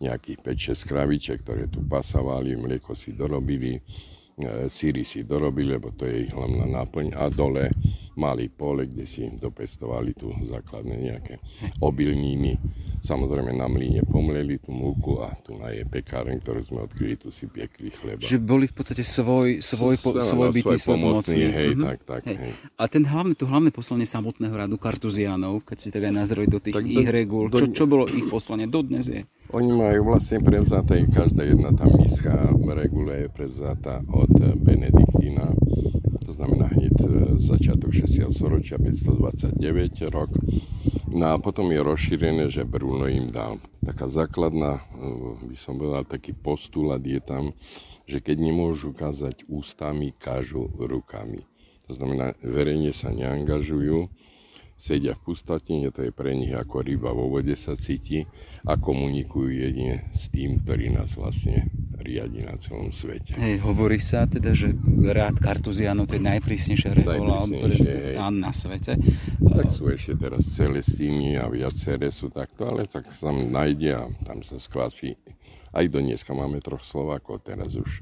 nejakých 0.02 0.42
5-6 0.74 0.90
kraviček, 0.90 1.38
ktoré 1.46 1.70
tu 1.70 1.86
pasávali, 1.86 2.58
mlieko 2.58 2.98
si 2.98 3.14
dorobili, 3.14 3.78
e, 3.78 4.68
síry 4.68 5.06
si 5.06 5.22
dorobili, 5.24 5.78
lebo 5.78 5.94
to 5.94 6.10
je 6.10 6.26
ich 6.26 6.34
hlavná 6.34 6.66
náplň 6.66 7.14
a 7.14 7.30
dole 7.30 7.70
mali 8.20 8.52
pole, 8.52 8.88
kde 8.88 9.08
si 9.08 9.24
dopestovali 9.40 10.12
tu 10.14 10.34
základné 10.44 10.96
nejaké 11.00 11.40
obilniny. 11.80 12.60
Samozrejme 13.02 13.58
na 13.58 13.66
mlíne 13.66 14.06
pomleli 14.06 14.62
tú 14.62 14.70
múku 14.70 15.26
a 15.26 15.34
tu 15.42 15.58
na 15.58 15.74
je 15.74 15.82
pekárne, 15.90 16.38
ktorú 16.38 16.62
sme 16.62 16.80
odkryli, 16.86 17.18
tu 17.18 17.34
si 17.34 17.50
piekli 17.50 17.90
chleba. 17.90 18.22
Že 18.22 18.38
boli 18.38 18.70
v 18.70 18.76
podstate 18.78 19.02
svoj, 19.02 19.58
svoj, 19.58 19.98
po, 19.98 20.22
svoj 20.22 20.54
bytý, 20.54 20.78
svoj 20.78 21.02
pomocný. 21.02 21.50
Hej, 21.50 21.70
mm-hmm. 21.74 21.88
tak, 21.88 22.00
tak. 22.06 22.22
Hej. 22.30 22.38
Hej. 22.38 22.54
A 22.78 22.84
ten 22.86 23.02
hlavný, 23.02 23.34
to 23.34 23.50
hlavné 23.50 23.74
poslanie 23.74 24.06
samotného 24.06 24.54
radu 24.54 24.78
Kartuzianov, 24.78 25.66
keď 25.66 25.78
si 25.82 25.90
tak 25.90 26.06
aj 26.06 26.14
nazreli 26.14 26.46
do 26.46 26.62
tých 26.62 26.78
tak 26.78 26.86
ich 26.86 27.10
regul, 27.10 27.50
čo, 27.50 27.66
čo 27.74 27.86
bolo 27.90 28.06
ich 28.06 28.30
poslanie? 28.30 28.70
Dodnes 28.70 29.10
je. 29.10 29.26
Oni 29.52 29.72
majú 29.76 30.16
vlastne 30.16 30.40
prevzaté, 30.40 31.04
každá 31.12 31.44
jedna 31.44 31.76
tá 31.76 31.84
miska 31.84 32.56
regule 32.72 33.28
je 33.28 33.28
prevzatá 33.28 34.00
od 34.08 34.32
Benediktína 34.64 35.52
to 36.32 36.40
znamená 36.40 36.72
hneď 36.72 36.96
e, 36.96 37.08
začiatok 37.44 37.92
60. 37.92 38.32
storočia 38.32 38.80
529 38.80 40.16
rok. 40.16 40.32
No 41.12 41.28
a 41.28 41.36
potom 41.44 41.68
je 41.76 41.84
rozšírené, 41.84 42.48
že 42.48 42.64
Bruno 42.64 43.04
im 43.12 43.28
dal. 43.28 43.60
Taká 43.84 44.08
základná, 44.08 44.80
e, 44.80 45.44
by 45.44 45.58
som 45.60 45.76
povedal, 45.76 46.08
taký 46.08 46.32
postulát 46.32 47.04
je 47.04 47.20
tam, 47.20 47.52
že 48.08 48.24
keď 48.24 48.48
nemôžu 48.48 48.96
kázať 48.96 49.44
ústami, 49.52 50.16
kážu 50.16 50.72
rukami. 50.80 51.44
To 51.92 52.00
znamená, 52.00 52.32
verejne 52.40 52.96
sa 52.96 53.12
neangažujú, 53.12 54.08
sedia 54.82 55.14
v 55.14 55.22
pustatine, 55.30 55.94
to 55.94 56.02
je 56.02 56.12
pre 56.12 56.34
nich 56.34 56.50
ako 56.50 56.82
ryba 56.82 57.14
vo 57.14 57.30
vode 57.30 57.54
sa 57.54 57.78
cíti 57.78 58.26
a 58.66 58.82
komunikujú 58.82 59.54
jedine 59.54 60.10
s 60.18 60.34
tým, 60.34 60.58
ktorý 60.66 60.90
nás 60.98 61.14
vlastne 61.14 61.70
riadi 62.02 62.42
na 62.42 62.58
celom 62.58 62.90
svete. 62.90 63.38
Hej, 63.38 63.62
hovorí 63.62 64.02
sa 64.02 64.26
teda, 64.26 64.58
že 64.58 64.74
rád 65.06 65.38
Kartuzianov 65.38 66.10
to 66.10 66.18
je 66.18 66.24
najprísnejšia 66.26 66.98
rehola 66.98 67.46
na 68.34 68.50
svete. 68.50 68.98
Tak 69.38 69.70
sú 69.70 69.86
ešte 69.94 70.18
teraz 70.18 70.50
Celestíny 70.50 71.38
a 71.38 71.46
viaceré 71.46 72.10
sú 72.10 72.34
takto, 72.34 72.66
ale 72.66 72.90
tak 72.90 73.06
sa 73.14 73.30
tam 73.30 73.54
nájde 73.54 73.90
a 73.94 74.10
tam 74.26 74.42
sa 74.42 74.58
skvasí. 74.58 75.14
Aj 75.72 75.86
do 75.86 76.02
dneska 76.02 76.34
máme 76.34 76.58
troch 76.60 76.82
Slovákov, 76.82 77.46
teraz 77.46 77.78
už. 77.78 78.02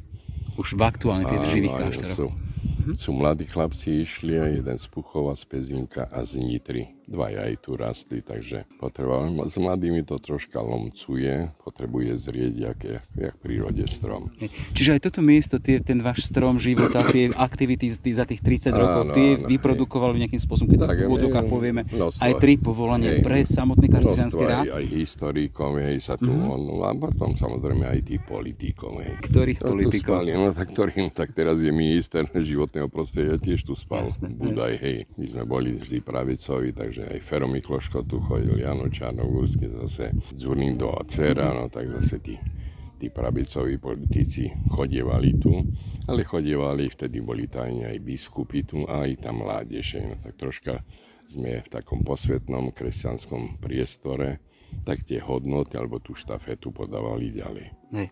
Už 0.55 0.79
v 0.79 0.81
aktuálne 0.81 1.27
tých 1.27 1.59
živých 1.59 1.75
kláštoroch. 1.75 2.48
Sú 2.95 3.13
mladí 3.13 3.45
chlapci 3.45 4.01
išli, 4.01 4.37
jeden 4.37 4.77
z 4.77 4.85
Puchova, 4.89 5.35
z 5.35 5.45
Pezinka 5.45 6.09
a 6.09 6.25
z 6.25 6.41
Nitry. 6.41 6.98
Dvaja 7.09 7.49
aj 7.49 7.55
tu 7.65 7.73
rastli, 7.73 8.21
takže 8.21 8.69
potreboval. 8.77 9.33
S 9.49 9.57
mladými 9.57 10.05
to 10.05 10.21
troška 10.21 10.61
lomcuje, 10.61 11.49
potrebuje 11.65 12.21
zrieť, 12.21 12.53
jak, 12.53 12.79
jak, 12.85 13.05
jak 13.17 13.33
v 13.33 13.39
prírode 13.41 13.81
strom. 13.89 14.29
Čiže 14.77 14.99
aj 14.99 15.01
toto 15.09 15.25
miesto, 15.25 15.57
tie, 15.57 15.81
ten 15.81 16.05
váš 16.05 16.29
strom 16.29 16.61
života, 16.61 17.01
tie 17.09 17.33
aktivity 17.33 17.89
za 17.89 18.29
tých 18.29 18.45
30 18.45 18.77
rokov, 18.77 19.01
áno, 19.09 19.13
tie 19.17 19.29
áno, 19.41 19.49
vyprodukovali 19.49 20.21
nejakým 20.21 20.37
spôsobom, 20.37 20.69
keď 20.69 20.79
tak, 20.85 21.01
v 21.01 21.09
úvodzokách 21.09 21.47
povieme, 21.49 21.81
množstvo, 21.89 22.21
aj 22.21 22.31
tri 22.37 22.53
povolania 22.61 23.17
hej, 23.17 23.25
pre 23.25 23.41
samotný 23.41 23.87
kartizánsky 23.89 24.43
rád? 24.45 24.65
Aj, 24.69 24.77
aj 24.77 24.85
historikov, 24.93 25.81
hej, 25.81 25.97
sa 26.05 26.13
tu, 26.13 26.29
mm-hmm. 26.29 26.53
on, 26.53 26.61
a 26.85 26.93
potom 26.93 27.33
samozrejme 27.33 27.89
aj 27.89 27.99
tí 28.05 28.15
politikov. 28.21 29.01
Hej. 29.01 29.17
Ktorých 29.25 29.59
no, 29.65 29.67
politikov? 29.73 30.13
Spali, 30.21 30.29
no 30.37 30.53
tak, 30.53 30.67
ktorým, 30.77 31.07
tak 31.09 31.29
teraz 31.33 31.57
je 31.63 31.71
minister 31.73 32.23
životného 32.29 32.87
prostredia, 32.91 33.35
tiež 33.39 33.65
tu 33.65 33.73
spal. 33.73 34.05
Jasne, 34.05 34.29
Budaj, 34.35 34.73
hej. 34.79 34.97
My 35.15 35.25
sme 35.25 35.43
boli 35.47 35.69
vždy 35.73 35.97
pravicovi, 36.03 36.69
takže 36.75 36.98
že 36.99 37.15
aj 37.15 37.19
Fero 37.23 37.47
Mikloško 37.47 38.03
tu 38.03 38.19
chodil, 38.19 38.59
Jano 38.59 38.91
Čarnogórsky 38.91 39.71
zase, 39.71 40.11
do 40.75 40.91
dcera, 41.07 41.55
no 41.55 41.71
tak 41.71 41.87
zase 41.87 42.19
tí, 42.19 42.35
tí 42.99 43.07
pravicoví 43.07 43.79
politici 43.79 44.51
chodievali 44.75 45.39
tu, 45.39 45.63
ale 46.11 46.27
chodievali, 46.27 46.91
vtedy 46.91 47.23
boli 47.23 47.47
tajne 47.47 47.87
aj 47.87 48.03
biskupy 48.03 48.67
tu 48.67 48.83
aj 48.83 49.23
tam 49.23 49.47
mládeže, 49.47 50.03
no 50.03 50.15
tak 50.19 50.35
troška 50.35 50.83
sme 51.29 51.63
v 51.63 51.67
takom 51.71 52.03
posvetnom 52.03 52.75
kresťanskom 52.75 53.63
priestore, 53.63 54.43
tak 54.83 55.07
tie 55.07 55.23
hodnoty 55.23 55.79
alebo 55.79 56.03
tú 56.03 56.19
štafetu 56.19 56.75
podávali 56.75 57.31
ďalej. 57.31 57.67
Hej. 57.95 58.07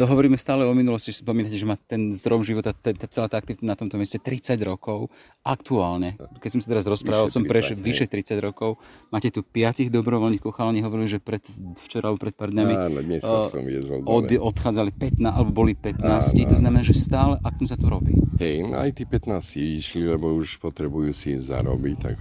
To 0.00 0.08
hovoríme 0.08 0.40
stále 0.40 0.64
o 0.64 0.72
minulosti, 0.72 1.12
že 1.12 1.20
spomínate, 1.20 1.60
že 1.60 1.68
má 1.68 1.76
ten 1.76 2.08
zdrom 2.16 2.40
života, 2.40 2.72
tá, 2.72 2.88
tá 2.96 3.04
celá 3.04 3.28
tá 3.28 3.36
aktivita 3.36 3.68
na 3.68 3.76
tomto 3.76 4.00
mieste 4.00 4.16
30 4.16 4.56
rokov. 4.64 5.12
Aktuálne, 5.44 6.16
keď 6.40 6.50
som 6.56 6.60
sa 6.64 6.72
teraz 6.72 6.88
rozprával, 6.88 7.28
vyše 7.28 7.36
som 7.36 7.44
prešiel 7.44 7.76
vyše 7.76 8.08
30 8.08 8.40
rokov. 8.40 8.80
Máte 9.12 9.28
tu 9.28 9.44
piatich 9.44 9.92
dobrovoľníkov, 9.92 10.56
chalani 10.56 10.80
hovorili, 10.80 11.04
že 11.04 11.20
pred, 11.20 11.44
včera 11.76 12.08
alebo 12.08 12.16
pred 12.16 12.32
pár 12.32 12.48
dňami 12.48 12.72
Áno, 12.80 13.00
dnes 13.04 13.20
uh, 13.28 13.52
som 13.52 13.60
od, 14.08 14.24
odchádzali 14.32 14.88
15, 15.20 15.20
alebo 15.20 15.52
boli 15.52 15.76
15, 15.76 16.00
áno, 16.00 16.48
to 16.48 16.56
znamená, 16.56 16.80
že 16.80 16.96
stále 16.96 17.36
aktum 17.44 17.68
sa 17.68 17.76
tu 17.76 17.92
robí. 17.92 18.16
Hej, 18.40 18.72
no 18.72 18.80
aj 18.80 18.96
tí 18.96 19.04
15 19.04 19.36
išli, 19.84 20.08
lebo 20.08 20.32
už 20.32 20.64
potrebujú 20.64 21.12
si 21.12 21.36
zarobiť, 21.36 21.96
tak 22.00 22.16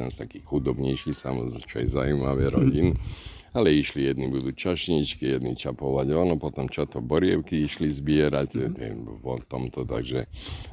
tam 0.00 0.08
z 0.08 0.16
takých 0.16 0.48
chudobnejších, 0.48 1.12
samozrejme, 1.12 1.60
čo 1.68 1.76
je 1.76 1.92
zaujímavé 1.92 2.48
rodín. 2.48 2.96
ale 3.52 3.76
išli 3.76 4.08
jedni 4.08 4.32
budú 4.32 4.52
čašničky, 4.52 5.36
jedni 5.36 5.52
čapovať 5.52 6.06
ono, 6.16 6.40
potom 6.40 6.72
čo 6.72 6.88
to 6.88 7.04
borievky 7.04 7.68
išli 7.68 7.92
zbierať 7.92 8.48
mm. 8.76 9.20
v 9.20 9.44
tomto, 9.44 9.84
takže 9.84 10.24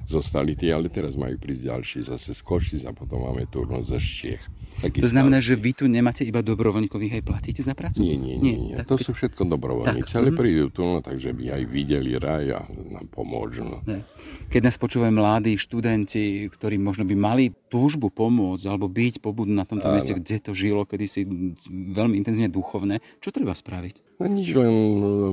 zostali 0.08 0.56
tí, 0.56 0.72
ale 0.72 0.88
teraz 0.88 1.20
majú 1.20 1.36
prísť 1.36 1.63
ďalší 1.68 2.00
zase 2.08 2.32
z 2.32 2.42
Košic 2.44 2.82
a 2.88 2.96
potom 2.96 3.28
máme 3.28 3.48
turno 3.52 3.84
ze 3.84 4.00
Štiech. 4.00 4.59
Taký 4.80 5.04
to 5.04 5.10
znamená, 5.12 5.44
že 5.44 5.60
vy 5.60 5.72
tu 5.76 5.86
nemáte 5.92 6.24
iba 6.24 6.40
dobrovoľníkov, 6.40 7.02
vy 7.02 7.10
aj 7.20 7.24
platíte 7.26 7.62
za 7.66 7.76
prácu? 7.76 8.00
Nie, 8.06 8.16
nie, 8.16 8.40
nie. 8.40 8.56
nie. 8.56 8.74
to 8.86 8.96
keď... 8.96 9.06
sú 9.06 9.12
všetko 9.18 9.42
dobrovoľníci, 9.50 10.14
ale 10.16 10.32
mm-hmm. 10.32 10.40
prídu 10.40 10.66
tu, 10.72 10.82
no, 10.88 11.04
takže 11.04 11.36
by 11.36 11.60
aj 11.60 11.64
videli 11.68 12.16
raj 12.16 12.46
a 12.56 12.60
nám 12.68 13.06
pomôžu. 13.12 13.68
No. 13.68 13.84
Keď 14.48 14.62
nás 14.64 14.80
počúvajú 14.80 15.12
mladí 15.12 15.60
študenti, 15.60 16.48
ktorí 16.48 16.80
možno 16.80 17.04
by 17.04 17.16
mali 17.18 17.52
túžbu 17.68 18.08
pomôcť 18.08 18.66
alebo 18.66 18.88
byť 18.88 19.20
pobudnú 19.20 19.60
na 19.60 19.68
tomto 19.68 19.92
Áno. 19.92 20.00
mieste, 20.00 20.16
kde 20.16 20.38
to 20.40 20.52
žilo, 20.56 20.88
kedy 20.88 21.06
si 21.06 21.22
veľmi 21.70 22.16
intenzívne 22.16 22.50
duchovné, 22.50 23.04
čo 23.20 23.30
treba 23.30 23.52
spraviť? 23.54 24.20
No 24.20 24.28
nič, 24.28 24.52
len 24.52 24.76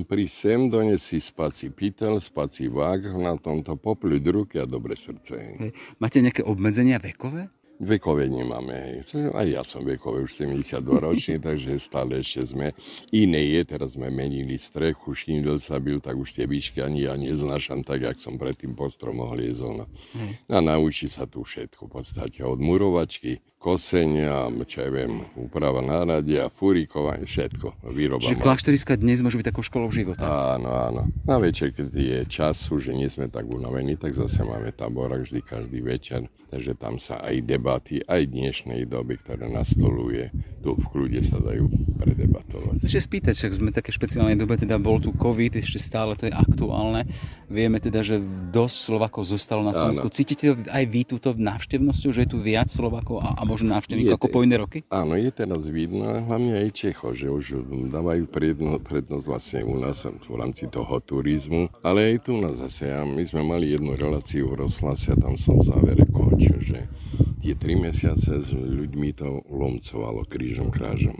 prísť 0.06 0.34
sem, 0.34 0.60
doniesť 0.70 1.04
si 1.04 1.18
spací 1.18 1.66
pytel, 1.70 2.18
spací 2.22 2.70
vák, 2.70 3.14
na 3.18 3.34
tomto 3.38 3.74
popľuť 3.74 4.24
ruky 4.30 4.56
a 4.62 4.66
dobre 4.66 4.94
srdce. 4.94 5.34
Hej. 5.58 5.70
Máte 5.98 6.22
nejaké 6.22 6.42
obmedzenia 6.46 7.02
vekové? 7.02 7.50
Vekové 7.76 8.32
nemáme, 8.32 8.72
hej. 8.72 8.96
Aj 9.36 9.44
ja 9.44 9.60
som 9.60 9.84
vekové, 9.84 10.24
už 10.24 10.32
72 10.48 10.80
ročný, 10.96 11.36
takže 11.48 11.76
stále 11.76 12.24
ešte 12.24 12.56
sme. 12.56 12.66
Iné 13.12 13.44
je, 13.52 13.60
teraz 13.68 14.00
sme 14.00 14.08
menili 14.08 14.56
strechu, 14.56 15.12
šindel 15.12 15.60
sa 15.60 15.76
byl, 15.76 16.00
tak 16.00 16.16
už 16.16 16.40
tie 16.40 16.48
výšky 16.48 16.80
ani 16.80 17.04
ja 17.04 17.14
neznášam 17.20 17.84
tak, 17.84 18.08
jak 18.08 18.16
som 18.16 18.40
predtým 18.40 18.72
po 18.72 18.88
stromoch 18.88 19.36
liezol. 19.36 19.84
No. 19.84 19.86
A 20.48 20.58
naučí 20.64 21.12
sa 21.12 21.28
tu 21.28 21.44
všetko, 21.44 21.88
v 21.88 21.92
podstate 22.00 22.40
od 22.40 22.56
murovačky, 22.56 23.44
kosenia, 23.66 24.46
čo 24.62 24.86
ja 24.86 24.90
viem, 24.94 25.26
úprava 25.34 25.82
náradia, 25.82 26.46
furikovanie, 26.54 27.26
všetko. 27.26 27.90
Výroba 27.90 28.22
Čiže 28.22 28.38
klášteriska 28.38 28.94
dnes 28.94 29.26
môže 29.26 29.34
byť 29.42 29.50
takou 29.50 29.66
školou 29.66 29.90
života. 29.90 30.22
Áno, 30.54 30.70
áno. 30.70 31.02
Na 31.26 31.42
večer, 31.42 31.74
keď 31.74 31.90
je 31.90 32.18
času, 32.30 32.78
že 32.78 32.94
nie 32.94 33.10
sme 33.10 33.26
tak 33.26 33.50
unavení, 33.50 33.98
tak 33.98 34.14
zase 34.14 34.46
máme 34.46 34.70
táborak 34.70 35.26
vždy 35.26 35.42
každý 35.42 35.82
večer 35.82 36.30
Takže 36.46 36.78
tam 36.78 37.02
sa 37.02 37.18
aj 37.26 37.42
debaty, 37.42 38.06
aj 38.06 38.30
dnešnej 38.30 38.86
doby, 38.86 39.18
ktoré 39.18 39.50
nastoluje, 39.50 40.30
tu 40.62 40.78
v 40.78 40.84
kľude 40.94 41.18
sa 41.26 41.42
dajú 41.42 41.66
predebatovať. 41.98 42.86
Ešte 42.86 43.02
spýtať, 43.02 43.34
že 43.34 43.58
sme 43.58 43.74
také 43.74 43.90
špeciálnej 43.90 44.38
dobe, 44.38 44.54
teda 44.54 44.78
bol 44.78 45.02
tu 45.02 45.10
COVID, 45.10 45.58
ešte 45.58 45.82
stále 45.82 46.14
to 46.14 46.30
je 46.30 46.32
aktuálne. 46.32 47.02
Vieme 47.50 47.82
teda, 47.82 48.06
že 48.06 48.22
dosť 48.54 48.76
Slovakov 48.78 49.26
zostalo 49.26 49.66
na 49.66 49.74
Slovensku. 49.74 50.06
Áno. 50.06 50.14
Cítite 50.14 50.54
aj 50.70 50.84
vy 50.86 51.02
túto 51.02 51.34
návštevnosťou, 51.34 52.10
že 52.14 52.20
je 52.24 52.30
tu 52.30 52.38
viac 52.38 52.70
Slovakov 52.70 53.26
a, 53.26 53.34
a 53.34 53.42
možno 53.56 53.72
návštevníkov 53.72 54.20
ako 54.20 54.28
po 54.28 54.40
iné 54.44 54.56
roky? 54.60 54.84
Áno, 54.92 55.16
je 55.16 55.32
teraz 55.32 55.64
vidno, 55.66 56.04
hlavne 56.04 56.60
aj 56.60 56.68
Čecho, 56.76 57.16
že 57.16 57.32
už 57.32 57.64
dávajú 57.88 58.28
predno, 58.28 58.76
prednosť 58.76 59.24
vlastne 59.24 59.60
u 59.64 59.80
nás 59.80 60.04
v 60.04 60.34
rámci 60.36 60.68
toho 60.68 61.00
turizmu, 61.00 61.72
ale 61.80 62.12
aj 62.12 62.28
tu 62.28 62.36
nás 62.36 62.60
zase. 62.60 62.92
My 62.92 63.24
sme 63.24 63.42
mali 63.42 63.72
jednu 63.72 63.96
reláciu 63.96 64.52
v 64.52 64.68
Roslase 64.68 65.16
a 65.16 65.20
tam 65.20 65.40
som 65.40 65.56
v 65.64 65.72
závere 65.72 66.04
končil, 66.12 66.60
že 66.60 66.84
tie 67.40 67.56
tri 67.56 67.78
mesiace 67.78 68.42
s 68.42 68.50
ľuďmi 68.52 69.08
to 69.16 69.40
lomcovalo 69.48 70.26
krížom 70.28 70.68
krážom. 70.68 71.16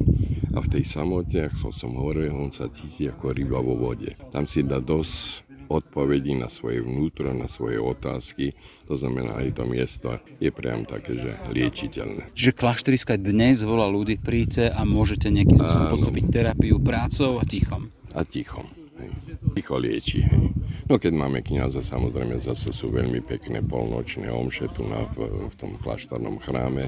A 0.57 0.65
v 0.65 0.73
tej 0.73 0.85
samote, 0.89 1.47
ako 1.47 1.69
som 1.71 1.95
hovoril, 1.95 2.33
on 2.33 2.49
sa 2.49 2.67
cíti 2.73 3.07
ako 3.07 3.37
ryba 3.37 3.61
vo 3.61 3.77
vode. 3.77 4.17
Tam 4.33 4.49
si 4.49 4.65
dá 4.65 4.81
dosť 4.81 5.46
odpovedí 5.69 6.35
na 6.39 6.49
svoje 6.49 6.83
vnútro, 6.83 7.31
na 7.37 7.47
svoje 7.47 7.77
otázky. 7.77 8.57
To 8.89 8.95
znamená, 8.97 9.39
aj 9.43 9.61
to 9.61 9.65
miesto 9.69 10.09
je 10.41 10.51
priam 10.51 10.89
také, 10.89 11.21
že 11.21 11.37
liečiteľné. 11.53 12.33
Čiže 12.33 12.53
klášteriska 12.57 13.21
dnes 13.21 13.61
volá 13.63 13.87
ľudí, 13.87 14.17
príďte 14.17 14.73
a 14.73 14.83
môžete 14.89 15.29
nejakým 15.29 15.59
spôsobom 15.61 15.89
postúpiť 15.93 16.25
terapiu 16.33 16.81
prácou 16.81 17.39
a 17.39 17.45
tichom. 17.45 17.93
A 18.17 18.25
tichom. 18.25 18.65
Hej. 18.97 19.11
Ticho 19.53 19.77
lieči. 19.77 20.25
Hej. 20.25 20.56
No 20.87 21.03
keď 21.03 21.19
máme 21.19 21.43
kniaza, 21.43 21.83
samozrejme 21.83 22.39
zase 22.39 22.71
sú 22.71 22.95
veľmi 22.95 23.19
pekné 23.19 23.59
polnočné 23.59 24.31
omše 24.31 24.71
tu 24.71 24.87
na, 24.87 25.03
v, 25.19 25.51
v 25.51 25.55
tom 25.59 25.75
kláštornom 25.83 26.39
chráme. 26.39 26.87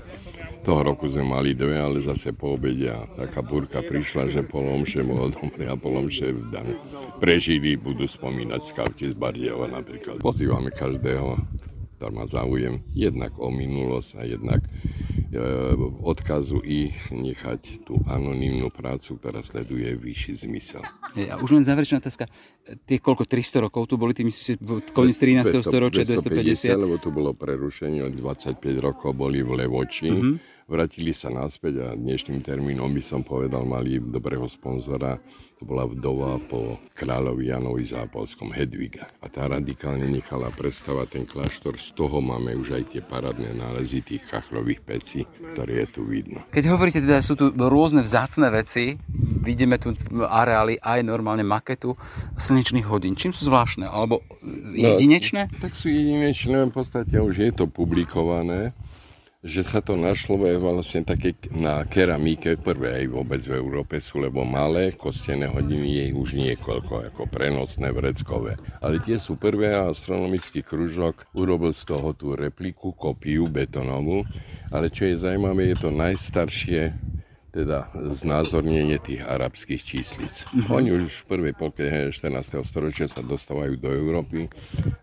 Toho 0.62 0.86
roku 0.86 1.10
sme 1.10 1.26
mali 1.26 1.50
dve, 1.58 1.82
ale 1.82 1.98
zase 1.98 2.30
po 2.30 2.54
obede 2.54 2.94
a 2.94 3.10
taká 3.18 3.42
burka 3.42 3.82
prišla, 3.82 4.30
že 4.30 4.46
polomše 4.46 5.02
bolo 5.02 5.34
dobre 5.34 5.66
a 5.66 5.74
polomše 5.74 6.30
prežili, 7.18 7.74
budú 7.74 8.06
spomínať 8.06 8.60
skauti 8.62 9.10
z 9.10 9.18
Bardejova 9.18 9.66
napríklad. 9.66 10.22
Pozývame 10.22 10.70
každého, 10.70 11.34
ktorý 11.98 12.12
má 12.14 12.24
záujem 12.30 12.78
jednak 12.94 13.34
o 13.42 13.50
minulosť 13.50 14.10
a 14.14 14.22
jednak 14.22 14.62
odkazu 16.00 16.64
ich 16.64 16.96
nechať 17.12 17.84
tú 17.84 18.00
anonimnú 18.08 18.72
prácu, 18.72 19.20
ktorá 19.20 19.44
sleduje 19.44 19.92
vyšší 19.92 20.48
zmysel. 20.48 20.80
A 21.28 21.36
už 21.36 21.60
len 21.60 21.64
záverečná 21.64 22.00
otázka. 22.00 22.24
Tie 22.88 22.96
koľko, 22.96 23.28
300 23.28 23.64
rokov 23.68 23.92
tu 23.92 24.00
boli, 24.00 24.16
ty 24.16 24.24
myslíš, 24.24 24.60
koniec 24.96 25.16
13. 25.20 25.60
storočia, 25.60 26.08
250? 26.08 26.80
Lebo 26.80 26.96
tu 26.96 27.12
bolo 27.12 27.36
prerušenie, 27.36 28.00
od 28.04 28.16
25 28.16 28.60
rokov 28.80 29.12
boli 29.12 29.44
v 29.44 29.64
Levoči. 29.64 30.08
Mm-hmm 30.08 30.58
vrátili 30.68 31.16
sa 31.16 31.32
naspäť 31.32 31.80
a 31.80 31.88
dnešným 31.96 32.44
termínom 32.44 32.92
by 32.92 33.00
som 33.00 33.24
povedal, 33.24 33.64
mali 33.64 33.96
dobrého 33.96 34.44
sponzora. 34.44 35.16
Bola 35.58 35.90
vdova 35.90 36.38
po 36.46 36.78
kráľovi 36.94 37.50
Janovi 37.50 37.82
Zápolskom 37.82 38.54
Hedviga. 38.54 39.10
A 39.18 39.26
tá 39.26 39.50
radikálne 39.50 40.06
nechala 40.06 40.54
prestavať 40.54 41.06
ten 41.18 41.24
kláštor. 41.26 41.74
Z 41.82 41.98
toho 41.98 42.22
máme 42.22 42.54
už 42.54 42.78
aj 42.78 42.84
tie 42.94 43.02
parádne 43.02 43.50
nálezy 43.58 44.06
tých 44.06 44.22
kachlových 44.30 44.78
pecí, 44.86 45.26
ktoré 45.26 45.82
je 45.82 45.86
tu 45.90 46.06
vidno. 46.06 46.46
Keď 46.54 46.64
hovoríte 46.70 47.02
teda, 47.02 47.18
sú 47.18 47.34
tu 47.34 47.50
rôzne 47.50 48.06
vzácne 48.06 48.46
veci, 48.54 49.02
vidíme 49.42 49.82
tu 49.82 49.98
areály 50.30 50.78
aj 50.78 51.02
normálne 51.02 51.42
maketu 51.42 51.98
slnečných 52.38 52.86
hodín. 52.86 53.18
Čím 53.18 53.34
sú 53.34 53.50
zvláštne? 53.50 53.90
Alebo 53.90 54.22
jedinečné? 54.78 55.50
No, 55.50 55.58
tak 55.58 55.74
sú 55.74 55.90
jedinečné, 55.90 56.70
v 56.70 56.74
podstate 56.74 57.18
už 57.18 57.34
je 57.34 57.50
to 57.50 57.66
publikované 57.66 58.70
že 59.48 59.64
sa 59.64 59.80
to 59.80 59.96
našlo 59.96 60.36
vlastne 60.60 61.08
také 61.08 61.32
na 61.48 61.80
keramíke, 61.88 62.60
prvé 62.60 63.02
aj 63.02 63.06
vôbec 63.08 63.40
v 63.40 63.56
Európe 63.56 63.96
sú, 63.98 64.20
lebo 64.20 64.44
malé 64.44 64.92
kostené 64.92 65.48
hodiny 65.48 65.88
je 65.88 66.04
už 66.12 66.36
niekoľko, 66.36 67.08
ako 67.08 67.22
prenosné 67.32 67.88
vreckové. 67.88 68.60
Ale 68.84 69.00
tie 69.00 69.16
sú 69.16 69.40
prvé 69.40 69.72
a 69.72 69.88
astronomický 69.88 70.60
kružok 70.60 71.32
urobil 71.32 71.72
z 71.72 71.88
toho 71.88 72.12
tú 72.12 72.36
repliku, 72.36 72.92
kopiu 72.92 73.48
betonovú, 73.48 74.28
ale 74.68 74.92
čo 74.92 75.08
je 75.08 75.16
zaujímavé, 75.16 75.72
je 75.72 75.78
to 75.80 75.90
najstaršie 75.90 76.92
teda 77.48 77.88
znázornenie 78.12 79.00
tých 79.00 79.24
arabských 79.24 79.82
číslic. 79.82 80.30
Mm-hmm. 80.52 80.68
Oni 80.68 80.94
už 80.94 81.24
v 81.24 81.28
prvej 81.32 81.54
polke 81.56 82.12
14. 82.12 82.60
storočia 82.62 83.08
sa 83.08 83.24
dostávajú 83.24 83.74
do 83.80 83.88
Európy, 83.88 84.52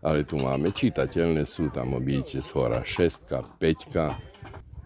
ale 0.06 0.24
tu 0.24 0.38
máme 0.38 0.70
čitateľné, 0.70 1.50
sú 1.50 1.74
tam 1.74 1.98
byť 1.98 2.28
shora 2.46 2.86
6, 2.86 3.60
5, 3.60 4.35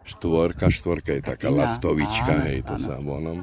štvorka, 0.10 0.66
štvorka 0.74 1.12
je 1.18 1.22
taká 1.22 1.50
lastovička, 1.54 2.34
áno, 2.34 2.46
hej, 2.50 2.60
to 2.66 2.76
áno. 2.76 2.86
sa 2.86 2.96
vonom. 2.98 3.40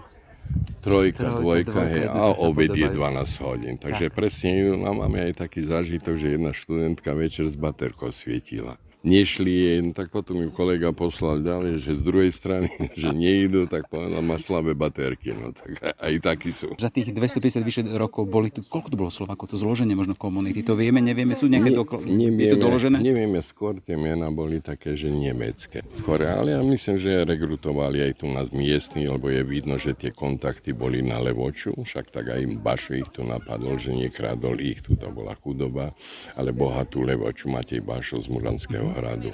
Trojka, 0.79 1.26
Trojka 1.26 1.42
dvojka, 1.42 1.70
dvojka, 1.74 1.83
hej, 1.90 2.05
a 2.07 2.22
obed 2.46 2.70
je 2.70 2.88
12 2.90 3.46
hodín. 3.46 3.74
Takže 3.83 4.07
tak. 4.11 4.14
presne 4.14 4.50
máme 4.79 5.18
aj 5.31 5.42
taký 5.42 5.66
zážitok, 5.66 6.14
že 6.14 6.38
jedna 6.38 6.55
študentka 6.55 7.11
večer 7.18 7.50
s 7.50 7.59
baterkou 7.59 8.14
svietila 8.14 8.79
nešli, 9.07 9.79
no 9.87 9.95
tak 9.95 10.11
potom 10.11 10.42
ju 10.42 10.51
kolega 10.51 10.90
poslal 10.90 11.38
ďalej, 11.38 11.79
že 11.79 11.95
z 11.95 12.03
druhej 12.03 12.33
strany, 12.35 12.69
že 13.01 13.14
nejdú, 13.14 13.71
tak 13.71 13.87
povedal, 13.87 14.19
má 14.27 14.37
slabé 14.42 14.75
baterky, 14.75 15.31
no 15.31 15.55
tak 15.55 15.79
aj 15.79 16.14
takí 16.19 16.51
sú. 16.51 16.75
Za 16.75 16.90
tých 16.90 17.14
250 17.14 17.62
vyše 17.62 17.83
rokov 17.95 18.27
boli 18.27 18.51
tu, 18.51 18.66
koľko 18.66 18.88
tu 18.90 18.97
bolo 18.99 19.12
Slovako, 19.14 19.47
to 19.47 19.57
zloženie 19.57 19.95
možno 19.95 20.19
komunity, 20.19 20.66
to 20.66 20.75
vieme, 20.75 20.99
nevieme, 20.99 21.38
sú 21.38 21.47
nejaké 21.47 21.71
dokl- 21.71 22.03
nevieme, 22.03 22.51
je 22.51 22.59
to 22.59 22.61
doložené? 22.61 22.99
Nevieme, 22.99 23.38
skôr 23.47 23.79
tie 23.79 23.95
mená 23.95 24.27
boli 24.35 24.59
také, 24.59 24.99
že 24.99 25.07
nemecké. 25.07 25.87
Skôr, 25.95 26.27
ale 26.27 26.59
ja 26.59 26.61
myslím, 26.66 26.99
že 26.99 27.23
rekrutovali 27.23 28.03
aj 28.03 28.12
tu 28.19 28.27
nás 28.27 28.51
miestni, 28.51 29.07
lebo 29.07 29.31
je 29.31 29.47
vidno, 29.47 29.79
že 29.79 29.95
tie 29.95 30.11
kontakty 30.11 30.75
boli 30.75 30.99
na 31.07 31.23
Levoču, 31.23 31.71
však 31.79 32.11
tak 32.11 32.35
aj 32.35 32.59
Bašo 32.59 32.99
ich 32.99 33.07
tu 33.14 33.23
napadol, 33.23 33.79
že 33.79 33.95
nekradol 33.95 34.59
ich, 34.59 34.83
tu 34.83 34.99
to 34.99 35.07
bola 35.14 35.38
chudoba, 35.38 35.95
ale 36.35 36.51
bohatú 36.51 37.07
Levoču 37.07 37.47
Matej 37.53 37.85
Bašo 37.85 38.19
z 38.19 38.33
Muranského 38.33 38.96
hradu. 38.97 39.31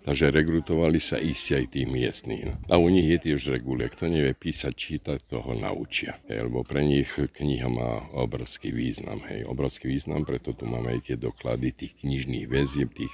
Takže 0.00 0.32
rekrutovali 0.32 0.96
sa 0.96 1.20
isti 1.20 1.60
aj 1.60 1.76
tých 1.76 1.84
miestných. 1.84 2.72
A 2.72 2.80
u 2.80 2.88
nich 2.88 3.04
je 3.04 3.18
tiež 3.20 3.52
regule. 3.52 3.84
Kto 3.84 4.08
nevie 4.08 4.32
písať, 4.32 4.72
čítať, 4.72 5.18
toho 5.28 5.52
naučia. 5.52 6.16
Lebo 6.24 6.64
pre 6.64 6.80
nich 6.80 7.12
kniha 7.12 7.68
má 7.68 8.08
obrovský 8.16 8.72
význam. 8.72 9.20
Hej, 9.28 9.44
obrovský 9.44 9.92
význam, 9.92 10.24
preto 10.24 10.56
tu 10.56 10.64
máme 10.64 10.96
aj 10.96 11.12
tie 11.12 11.16
doklady 11.20 11.76
tých 11.76 12.00
knižných 12.00 12.48
väzieb, 12.48 12.88
tých 12.96 13.12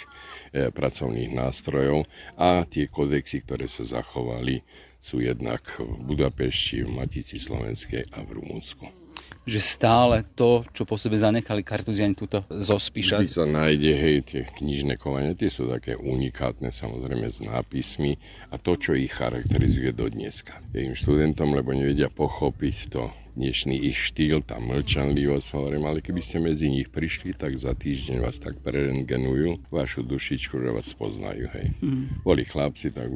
e, 0.55 0.71
pracovných 0.71 1.35
nástrojov 1.35 2.07
a 2.39 2.63
tie 2.63 2.87
kodexy, 2.87 3.43
ktoré 3.43 3.67
sa 3.67 3.83
zachovali, 3.83 4.63
sú 5.03 5.19
jednak 5.19 5.67
v 5.83 5.91
Budapešti, 6.07 6.87
v 6.87 6.91
Matici 7.03 7.43
Slovenskej 7.43 8.15
a 8.15 8.23
v 8.23 8.31
Rumunsku 8.39 9.06
že 9.47 9.63
stále 9.63 10.27
to, 10.35 10.67
čo 10.75 10.83
po 10.83 10.99
sebe 10.99 11.15
zanechali 11.15 11.63
kartuziani, 11.63 12.19
túto 12.19 12.43
zospíšať. 12.51 13.23
Vždy 13.23 13.31
sa 13.31 13.47
nájde, 13.47 13.93
hej, 13.95 14.17
tie 14.27 14.43
knižné 14.43 14.99
kovania, 14.99 15.39
tie 15.39 15.47
sú 15.47 15.71
také 15.71 15.95
unikátne, 15.95 16.75
samozrejme 16.75 17.31
s 17.31 17.39
nápismi 17.39 18.19
a 18.51 18.59
to, 18.59 18.75
čo 18.75 18.99
ich 18.99 19.15
charakterizuje 19.15 19.95
do 19.95 20.11
dneska. 20.11 20.59
Tým 20.75 20.99
študentom, 20.99 21.55
lebo 21.55 21.71
nevedia 21.71 22.11
pochopiť 22.11 22.77
to 22.91 23.07
dnešný 23.37 23.77
ich 23.93 24.01
štýl, 24.01 24.41
tá 24.41 24.57
mlčanlivosť, 24.57 25.49
hovorím, 25.53 25.85
ale 25.85 26.01
keby 26.01 26.25
ste 26.25 26.41
medzi 26.41 26.73
nich 26.73 26.89
prišli, 26.89 27.37
tak 27.37 27.53
za 27.61 27.77
týždeň 27.77 28.25
vás 28.25 28.41
tak 28.41 28.57
prerengenujú, 28.65 29.69
vašu 29.69 30.01
dušičku, 30.09 30.57
že 30.57 30.73
vás 30.73 30.89
poznajú, 30.97 31.47
hej. 31.53 31.69
Mm. 31.85 32.25
Boli 32.25 32.49
chlapci, 32.49 32.89
tak 32.91 33.13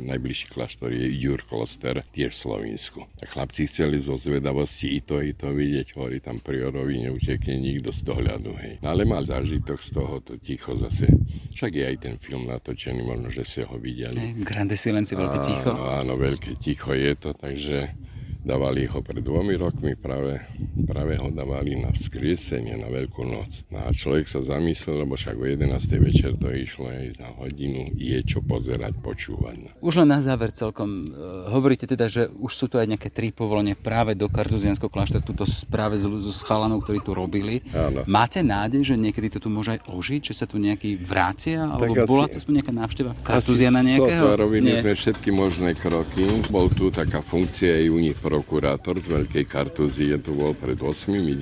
najbližší 0.00 0.48
kláštor 0.48 0.96
je 0.96 1.06
Jur 1.12 1.44
Kloster, 1.44 2.00
tiež 2.16 2.32
v 2.32 2.40
Slovensku. 2.40 3.00
A 3.20 3.24
chlapci 3.28 3.68
chceli 3.68 4.00
zo 4.00 4.16
zvedavosti 4.16 4.96
i 4.96 5.00
to, 5.04 5.20
i 5.20 5.36
to 5.36 5.52
vidieť, 5.52 5.92
hovorí 5.94 6.24
tam 6.24 6.40
priorovi, 6.40 7.04
neutekne 7.04 7.60
nikto 7.60 7.92
z 7.92 8.00
dohľadu, 8.08 8.50
hej. 8.56 8.72
No, 8.80 8.96
ale 8.96 9.04
mal 9.04 9.28
zážitok 9.28 9.76
z 9.76 9.90
toho, 9.92 10.24
to 10.24 10.40
ticho 10.40 10.72
zase. 10.80 11.12
Však 11.52 11.70
je 11.76 11.84
aj 11.84 11.96
ten 12.00 12.14
film 12.16 12.48
natočený, 12.48 13.04
možno, 13.04 13.28
že 13.28 13.44
ste 13.44 13.62
ho 13.68 13.76
videli. 13.76 14.16
Hey, 14.16 14.32
Grande 14.40 14.80
Silencio, 14.80 15.20
veľké 15.20 15.38
ticho. 15.44 15.76
Áno, 15.76 15.84
áno, 16.00 16.12
veľké 16.16 16.56
ticho 16.56 16.96
je 16.96 17.12
to, 17.12 17.36
takže 17.36 17.92
Dávali 18.40 18.88
ho 18.88 19.04
pred 19.04 19.20
dvomi 19.20 19.54
rokmi, 19.54 19.92
práve, 19.94 20.40
práve 20.88 21.20
ho 21.20 21.28
dávali 21.28 21.76
na 21.76 21.92
vzkriesenie, 21.92 22.74
na 22.80 22.88
Veľkú 22.88 23.22
noc. 23.28 23.68
No 23.68 23.84
a 23.84 23.92
človek 23.92 24.26
sa 24.26 24.40
zamyslel, 24.40 25.04
lebo 25.04 25.14
však 25.14 25.36
o 25.36 25.44
11. 25.44 25.68
večer 26.00 26.32
to 26.40 26.48
išlo 26.48 26.88
aj 26.88 27.20
za 27.20 27.28
hodinu, 27.36 27.92
je 27.94 28.18
čo 28.24 28.40
pozerať, 28.40 28.96
počúvať. 28.98 29.76
Už 29.84 30.02
len 30.02 30.08
na 30.08 30.24
záver 30.24 30.50
celkom, 30.56 31.12
e, 31.12 31.52
hovoríte 31.52 31.84
teda, 31.84 32.08
že 32.08 32.32
už 32.32 32.52
sú 32.56 32.66
to 32.66 32.80
aj 32.80 32.88
nejaké 32.88 33.12
tri 33.12 33.28
povolenie 33.28 33.76
práve 33.76 34.16
do 34.16 34.26
Kartuzianského 34.26 34.88
kláštora, 34.88 35.20
túto 35.20 35.44
práve 35.68 36.00
s, 36.00 36.08
s 36.08 36.40
chalanov, 36.42 36.82
ktorí 36.82 37.04
tu 37.04 37.12
robili. 37.12 37.60
Áno. 37.76 38.08
Máte 38.08 38.40
nádej, 38.40 38.82
že 38.82 38.94
niekedy 38.96 39.28
to 39.30 39.38
tu 39.38 39.52
môže 39.52 39.76
aj 39.76 39.80
ožiť, 39.84 40.32
že 40.32 40.34
sa 40.34 40.46
tu 40.48 40.56
nejaký 40.56 40.96
vrácia, 41.04 41.60
alebo 41.68 41.92
tak 41.92 42.08
bola 42.08 42.24
to 42.26 42.40
aspoň 42.40 42.64
nejaká 42.64 42.72
návšteva 42.72 43.12
Kartuziana 43.20 43.84
nejakého? 43.84 44.40
robili 44.40 44.72
Nie. 44.72 44.80
sme 44.80 44.92
všetky 44.96 45.28
možné 45.30 45.76
kroky. 45.76 46.24
Bol 46.48 46.72
tu 46.72 46.88
taká 46.88 47.20
funkcia 47.20 47.76
aj 47.76 47.86
u 47.92 47.98
nich 48.00 48.16
prokurátor 48.30 49.02
z 49.02 49.10
Veľkej 49.10 49.42
Kartuzie, 49.42 50.14
tu 50.22 50.38
bol 50.38 50.54
pred 50.54 50.78
8-10 50.78 51.34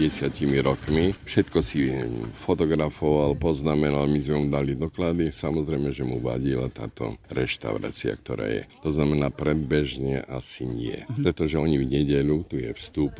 rokmi. 0.64 1.12
Všetko 1.28 1.60
si 1.60 1.92
fotografoval, 2.32 3.36
poznamenal, 3.36 4.08
my 4.08 4.16
sme 4.16 4.36
mu 4.40 4.46
dali 4.48 4.72
doklady. 4.72 5.28
Samozrejme, 5.28 5.92
že 5.92 6.08
mu 6.08 6.24
vadila 6.24 6.72
táto 6.72 7.20
reštaurácia, 7.28 8.16
ktorá 8.16 8.48
je. 8.48 8.62
To 8.80 8.88
znamená 8.88 9.28
predbežne 9.28 10.24
asi 10.32 10.64
nie. 10.64 11.04
Mhm. 11.12 11.28
Pretože 11.28 11.60
oni 11.60 11.76
v 11.76 11.92
nedelu, 11.92 12.40
tu 12.48 12.56
je 12.56 12.72
vstup, 12.72 13.12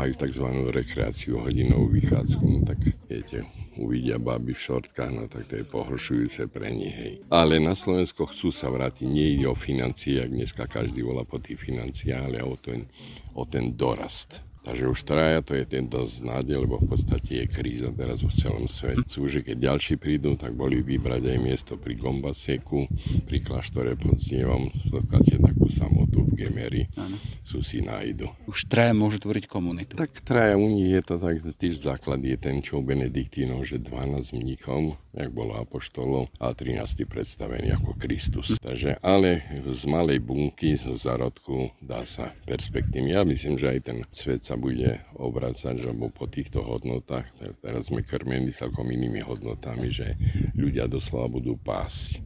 majú 0.00 0.16
tzv. 0.16 0.46
rekreáciu, 0.72 1.44
hodinovú 1.44 1.92
vychádzku, 1.92 2.44
no 2.48 2.64
tak 2.64 2.80
viete, 3.04 3.44
uvidia 3.80 4.20
baby 4.20 4.52
v 4.52 4.60
šortkách, 4.60 5.10
no 5.16 5.24
tak 5.26 5.48
to 5.48 5.56
je 5.56 5.64
pohoršujúce 5.64 6.52
pre 6.52 6.68
nich, 6.68 6.92
hej. 6.92 7.14
Ale 7.32 7.56
na 7.56 7.72
Slovensko 7.72 8.28
chcú 8.28 8.52
sa 8.52 8.68
vrátiť, 8.68 9.08
nie 9.08 9.40
ide 9.40 9.48
o 9.48 9.56
financie, 9.56 10.20
ak 10.20 10.28
dneska 10.28 10.68
každý 10.68 11.00
volá 11.00 11.24
po 11.24 11.40
tých 11.40 11.56
financiách, 11.56 12.28
ale 12.28 12.44
o 12.44 12.60
ten, 12.60 12.84
o 13.32 13.48
ten 13.48 13.72
dorast. 13.72 14.44
Takže 14.60 14.92
už 14.92 15.08
traja 15.08 15.40
to 15.40 15.56
je 15.56 15.64
ten 15.64 15.88
dosť 15.88 16.20
nádej, 16.20 16.68
lebo 16.68 16.76
v 16.76 16.92
podstate 16.92 17.32
je 17.40 17.46
kríza 17.48 17.88
teraz 17.96 18.20
v 18.20 18.28
celom 18.28 18.68
svete. 18.68 19.08
Sú, 19.08 19.24
že 19.24 19.40
keď 19.40 19.72
ďalší 19.72 19.96
prídu, 19.96 20.36
tak 20.36 20.52
boli 20.52 20.84
vybrať 20.84 21.32
aj 21.32 21.38
miesto 21.40 21.72
pri 21.80 21.96
Gombaseku, 21.96 22.84
pri 23.24 23.38
kláštore 23.40 23.96
pod 23.96 24.20
Snievom, 24.20 24.68
dokáte 24.92 25.39
takú 25.39 25.39
samotu 25.70 26.26
v 26.26 26.46
Gemery, 26.46 26.82
ano. 26.98 27.16
sú 27.46 27.62
si 27.64 27.80
nájdu. 27.80 28.30
Už 28.46 28.66
traja 28.66 28.94
môžu 28.94 29.22
tvoriť 29.22 29.46
komunitu. 29.46 29.94
Tak 29.96 30.22
traja 30.22 30.58
u 30.58 30.66
nich 30.66 30.92
je 30.92 31.02
to 31.02 31.16
tak, 31.16 31.42
tiež 31.42 31.80
základ 31.80 32.22
je 32.22 32.36
ten, 32.36 32.60
čo 32.60 32.78
u 32.78 32.82
Benediktínov, 32.84 33.64
že 33.66 33.82
12 33.82 34.36
mníchov, 34.36 34.98
jak 35.14 35.30
bolo 35.30 35.56
apoštolov, 35.58 36.30
a 36.38 36.52
13 36.52 37.06
predstavený 37.06 37.74
ako 37.74 37.96
Kristus. 37.96 38.54
Hm. 38.54 38.60
Takže, 38.60 38.90
ale 39.02 39.42
z 39.66 39.82
malej 39.88 40.20
bunky, 40.22 40.76
zo 40.76 40.94
zárodku 40.94 41.72
dá 41.80 42.02
sa 42.04 42.34
perspektívne. 42.44 43.14
Ja 43.14 43.22
myslím, 43.26 43.56
že 43.56 43.70
aj 43.72 43.80
ten 43.86 43.98
svet 44.10 44.44
sa 44.46 44.58
bude 44.58 45.00
obracať, 45.16 45.80
lebo 45.82 46.10
po 46.10 46.26
týchto 46.26 46.62
hodnotách, 46.62 47.26
teraz 47.62 47.88
sme 47.88 48.04
krmení 48.04 48.50
celkom 48.50 48.88
inými 48.90 49.22
hodnotami, 49.22 49.88
že 49.90 50.18
ľudia 50.58 50.90
doslova 50.90 51.30
budú 51.30 51.56
pásť. 51.60 52.22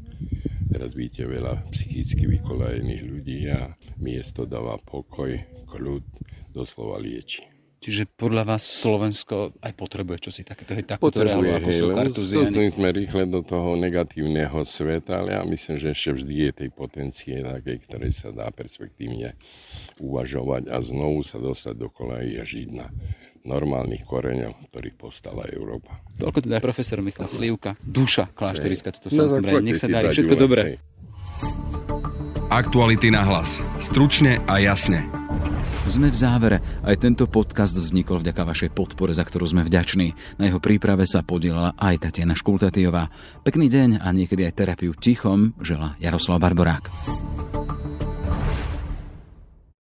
Teraz 0.68 0.92
vidíte 0.98 1.30
veľa 1.30 1.64
psychicky 1.70 2.26
vykolajených 2.26 3.02
ľudí 3.06 3.38
a 3.52 3.72
miesto 4.02 4.44
dáva 4.44 4.76
pokoj, 4.82 5.30
kľud, 5.70 6.04
doslova 6.50 6.98
lieči. 6.98 7.53
Čiže 7.84 8.08
podľa 8.16 8.48
vás 8.48 8.64
Slovensko 8.64 9.60
aj 9.60 9.76
potrebuje 9.76 10.24
čosi 10.24 10.40
takéto, 10.40 10.72
takúto 10.88 11.20
reálu, 11.20 11.52
ako 11.52 11.68
sú 11.68 11.92
kartuziani? 11.92 12.72
sme 12.72 12.88
rýchle 12.88 13.28
do 13.28 13.44
toho 13.44 13.76
negatívneho 13.76 14.64
sveta, 14.64 15.20
ale 15.20 15.36
ja 15.36 15.44
myslím, 15.44 15.76
že 15.76 15.92
ešte 15.92 16.16
vždy 16.16 16.34
je 16.48 16.50
tej 16.64 16.70
potencie 16.72 17.44
takej, 17.44 17.76
ktorej 17.84 18.16
sa 18.16 18.32
dá 18.32 18.48
perspektívne 18.48 19.36
uvažovať 20.00 20.72
a 20.72 20.80
znovu 20.80 21.28
sa 21.28 21.36
dostať 21.36 21.74
do 21.76 21.92
koleji 21.92 22.40
a 22.40 22.44
žiť 22.48 22.68
na 22.72 22.88
normálnych 23.44 24.08
koreňoch, 24.08 24.56
ktorých 24.72 24.96
povstala 24.96 25.44
Európa. 25.52 26.00
Toľko 26.16 26.40
teda 26.40 26.64
profesor 26.64 27.04
Michal 27.04 27.28
Slivka, 27.28 27.76
duša 27.84 28.32
klášteriska, 28.32 28.96
toto 28.96 29.12
no, 29.12 29.60
Nech 29.60 29.76
sa 29.76 29.92
darí, 29.92 30.08
všetko 30.08 30.40
dobré. 30.40 30.80
Aktuality 32.48 33.12
na 33.12 33.28
hlas. 33.28 33.60
Stručne 33.76 34.40
a 34.48 34.56
jasne. 34.56 35.23
Sme 35.84 36.08
v 36.08 36.16
závere. 36.16 36.58
Aj 36.80 36.96
tento 36.96 37.28
podcast 37.28 37.76
vznikol 37.76 38.24
vďaka 38.24 38.42
vašej 38.48 38.70
podpore, 38.72 39.12
za 39.12 39.20
ktorú 39.20 39.44
sme 39.44 39.68
vďační. 39.68 40.40
Na 40.40 40.48
jeho 40.48 40.56
príprave 40.56 41.04
sa 41.04 41.20
podielala 41.20 41.76
aj 41.76 42.08
Tatiana 42.08 42.32
Škultatijová. 42.32 43.12
Pekný 43.44 43.68
deň 43.68 44.00
a 44.00 44.08
niekedy 44.16 44.48
aj 44.48 44.56
terapiu 44.64 44.96
tichom 44.96 45.52
žela 45.60 45.92
Jaroslav 46.00 46.40
Barborák. 46.40 46.88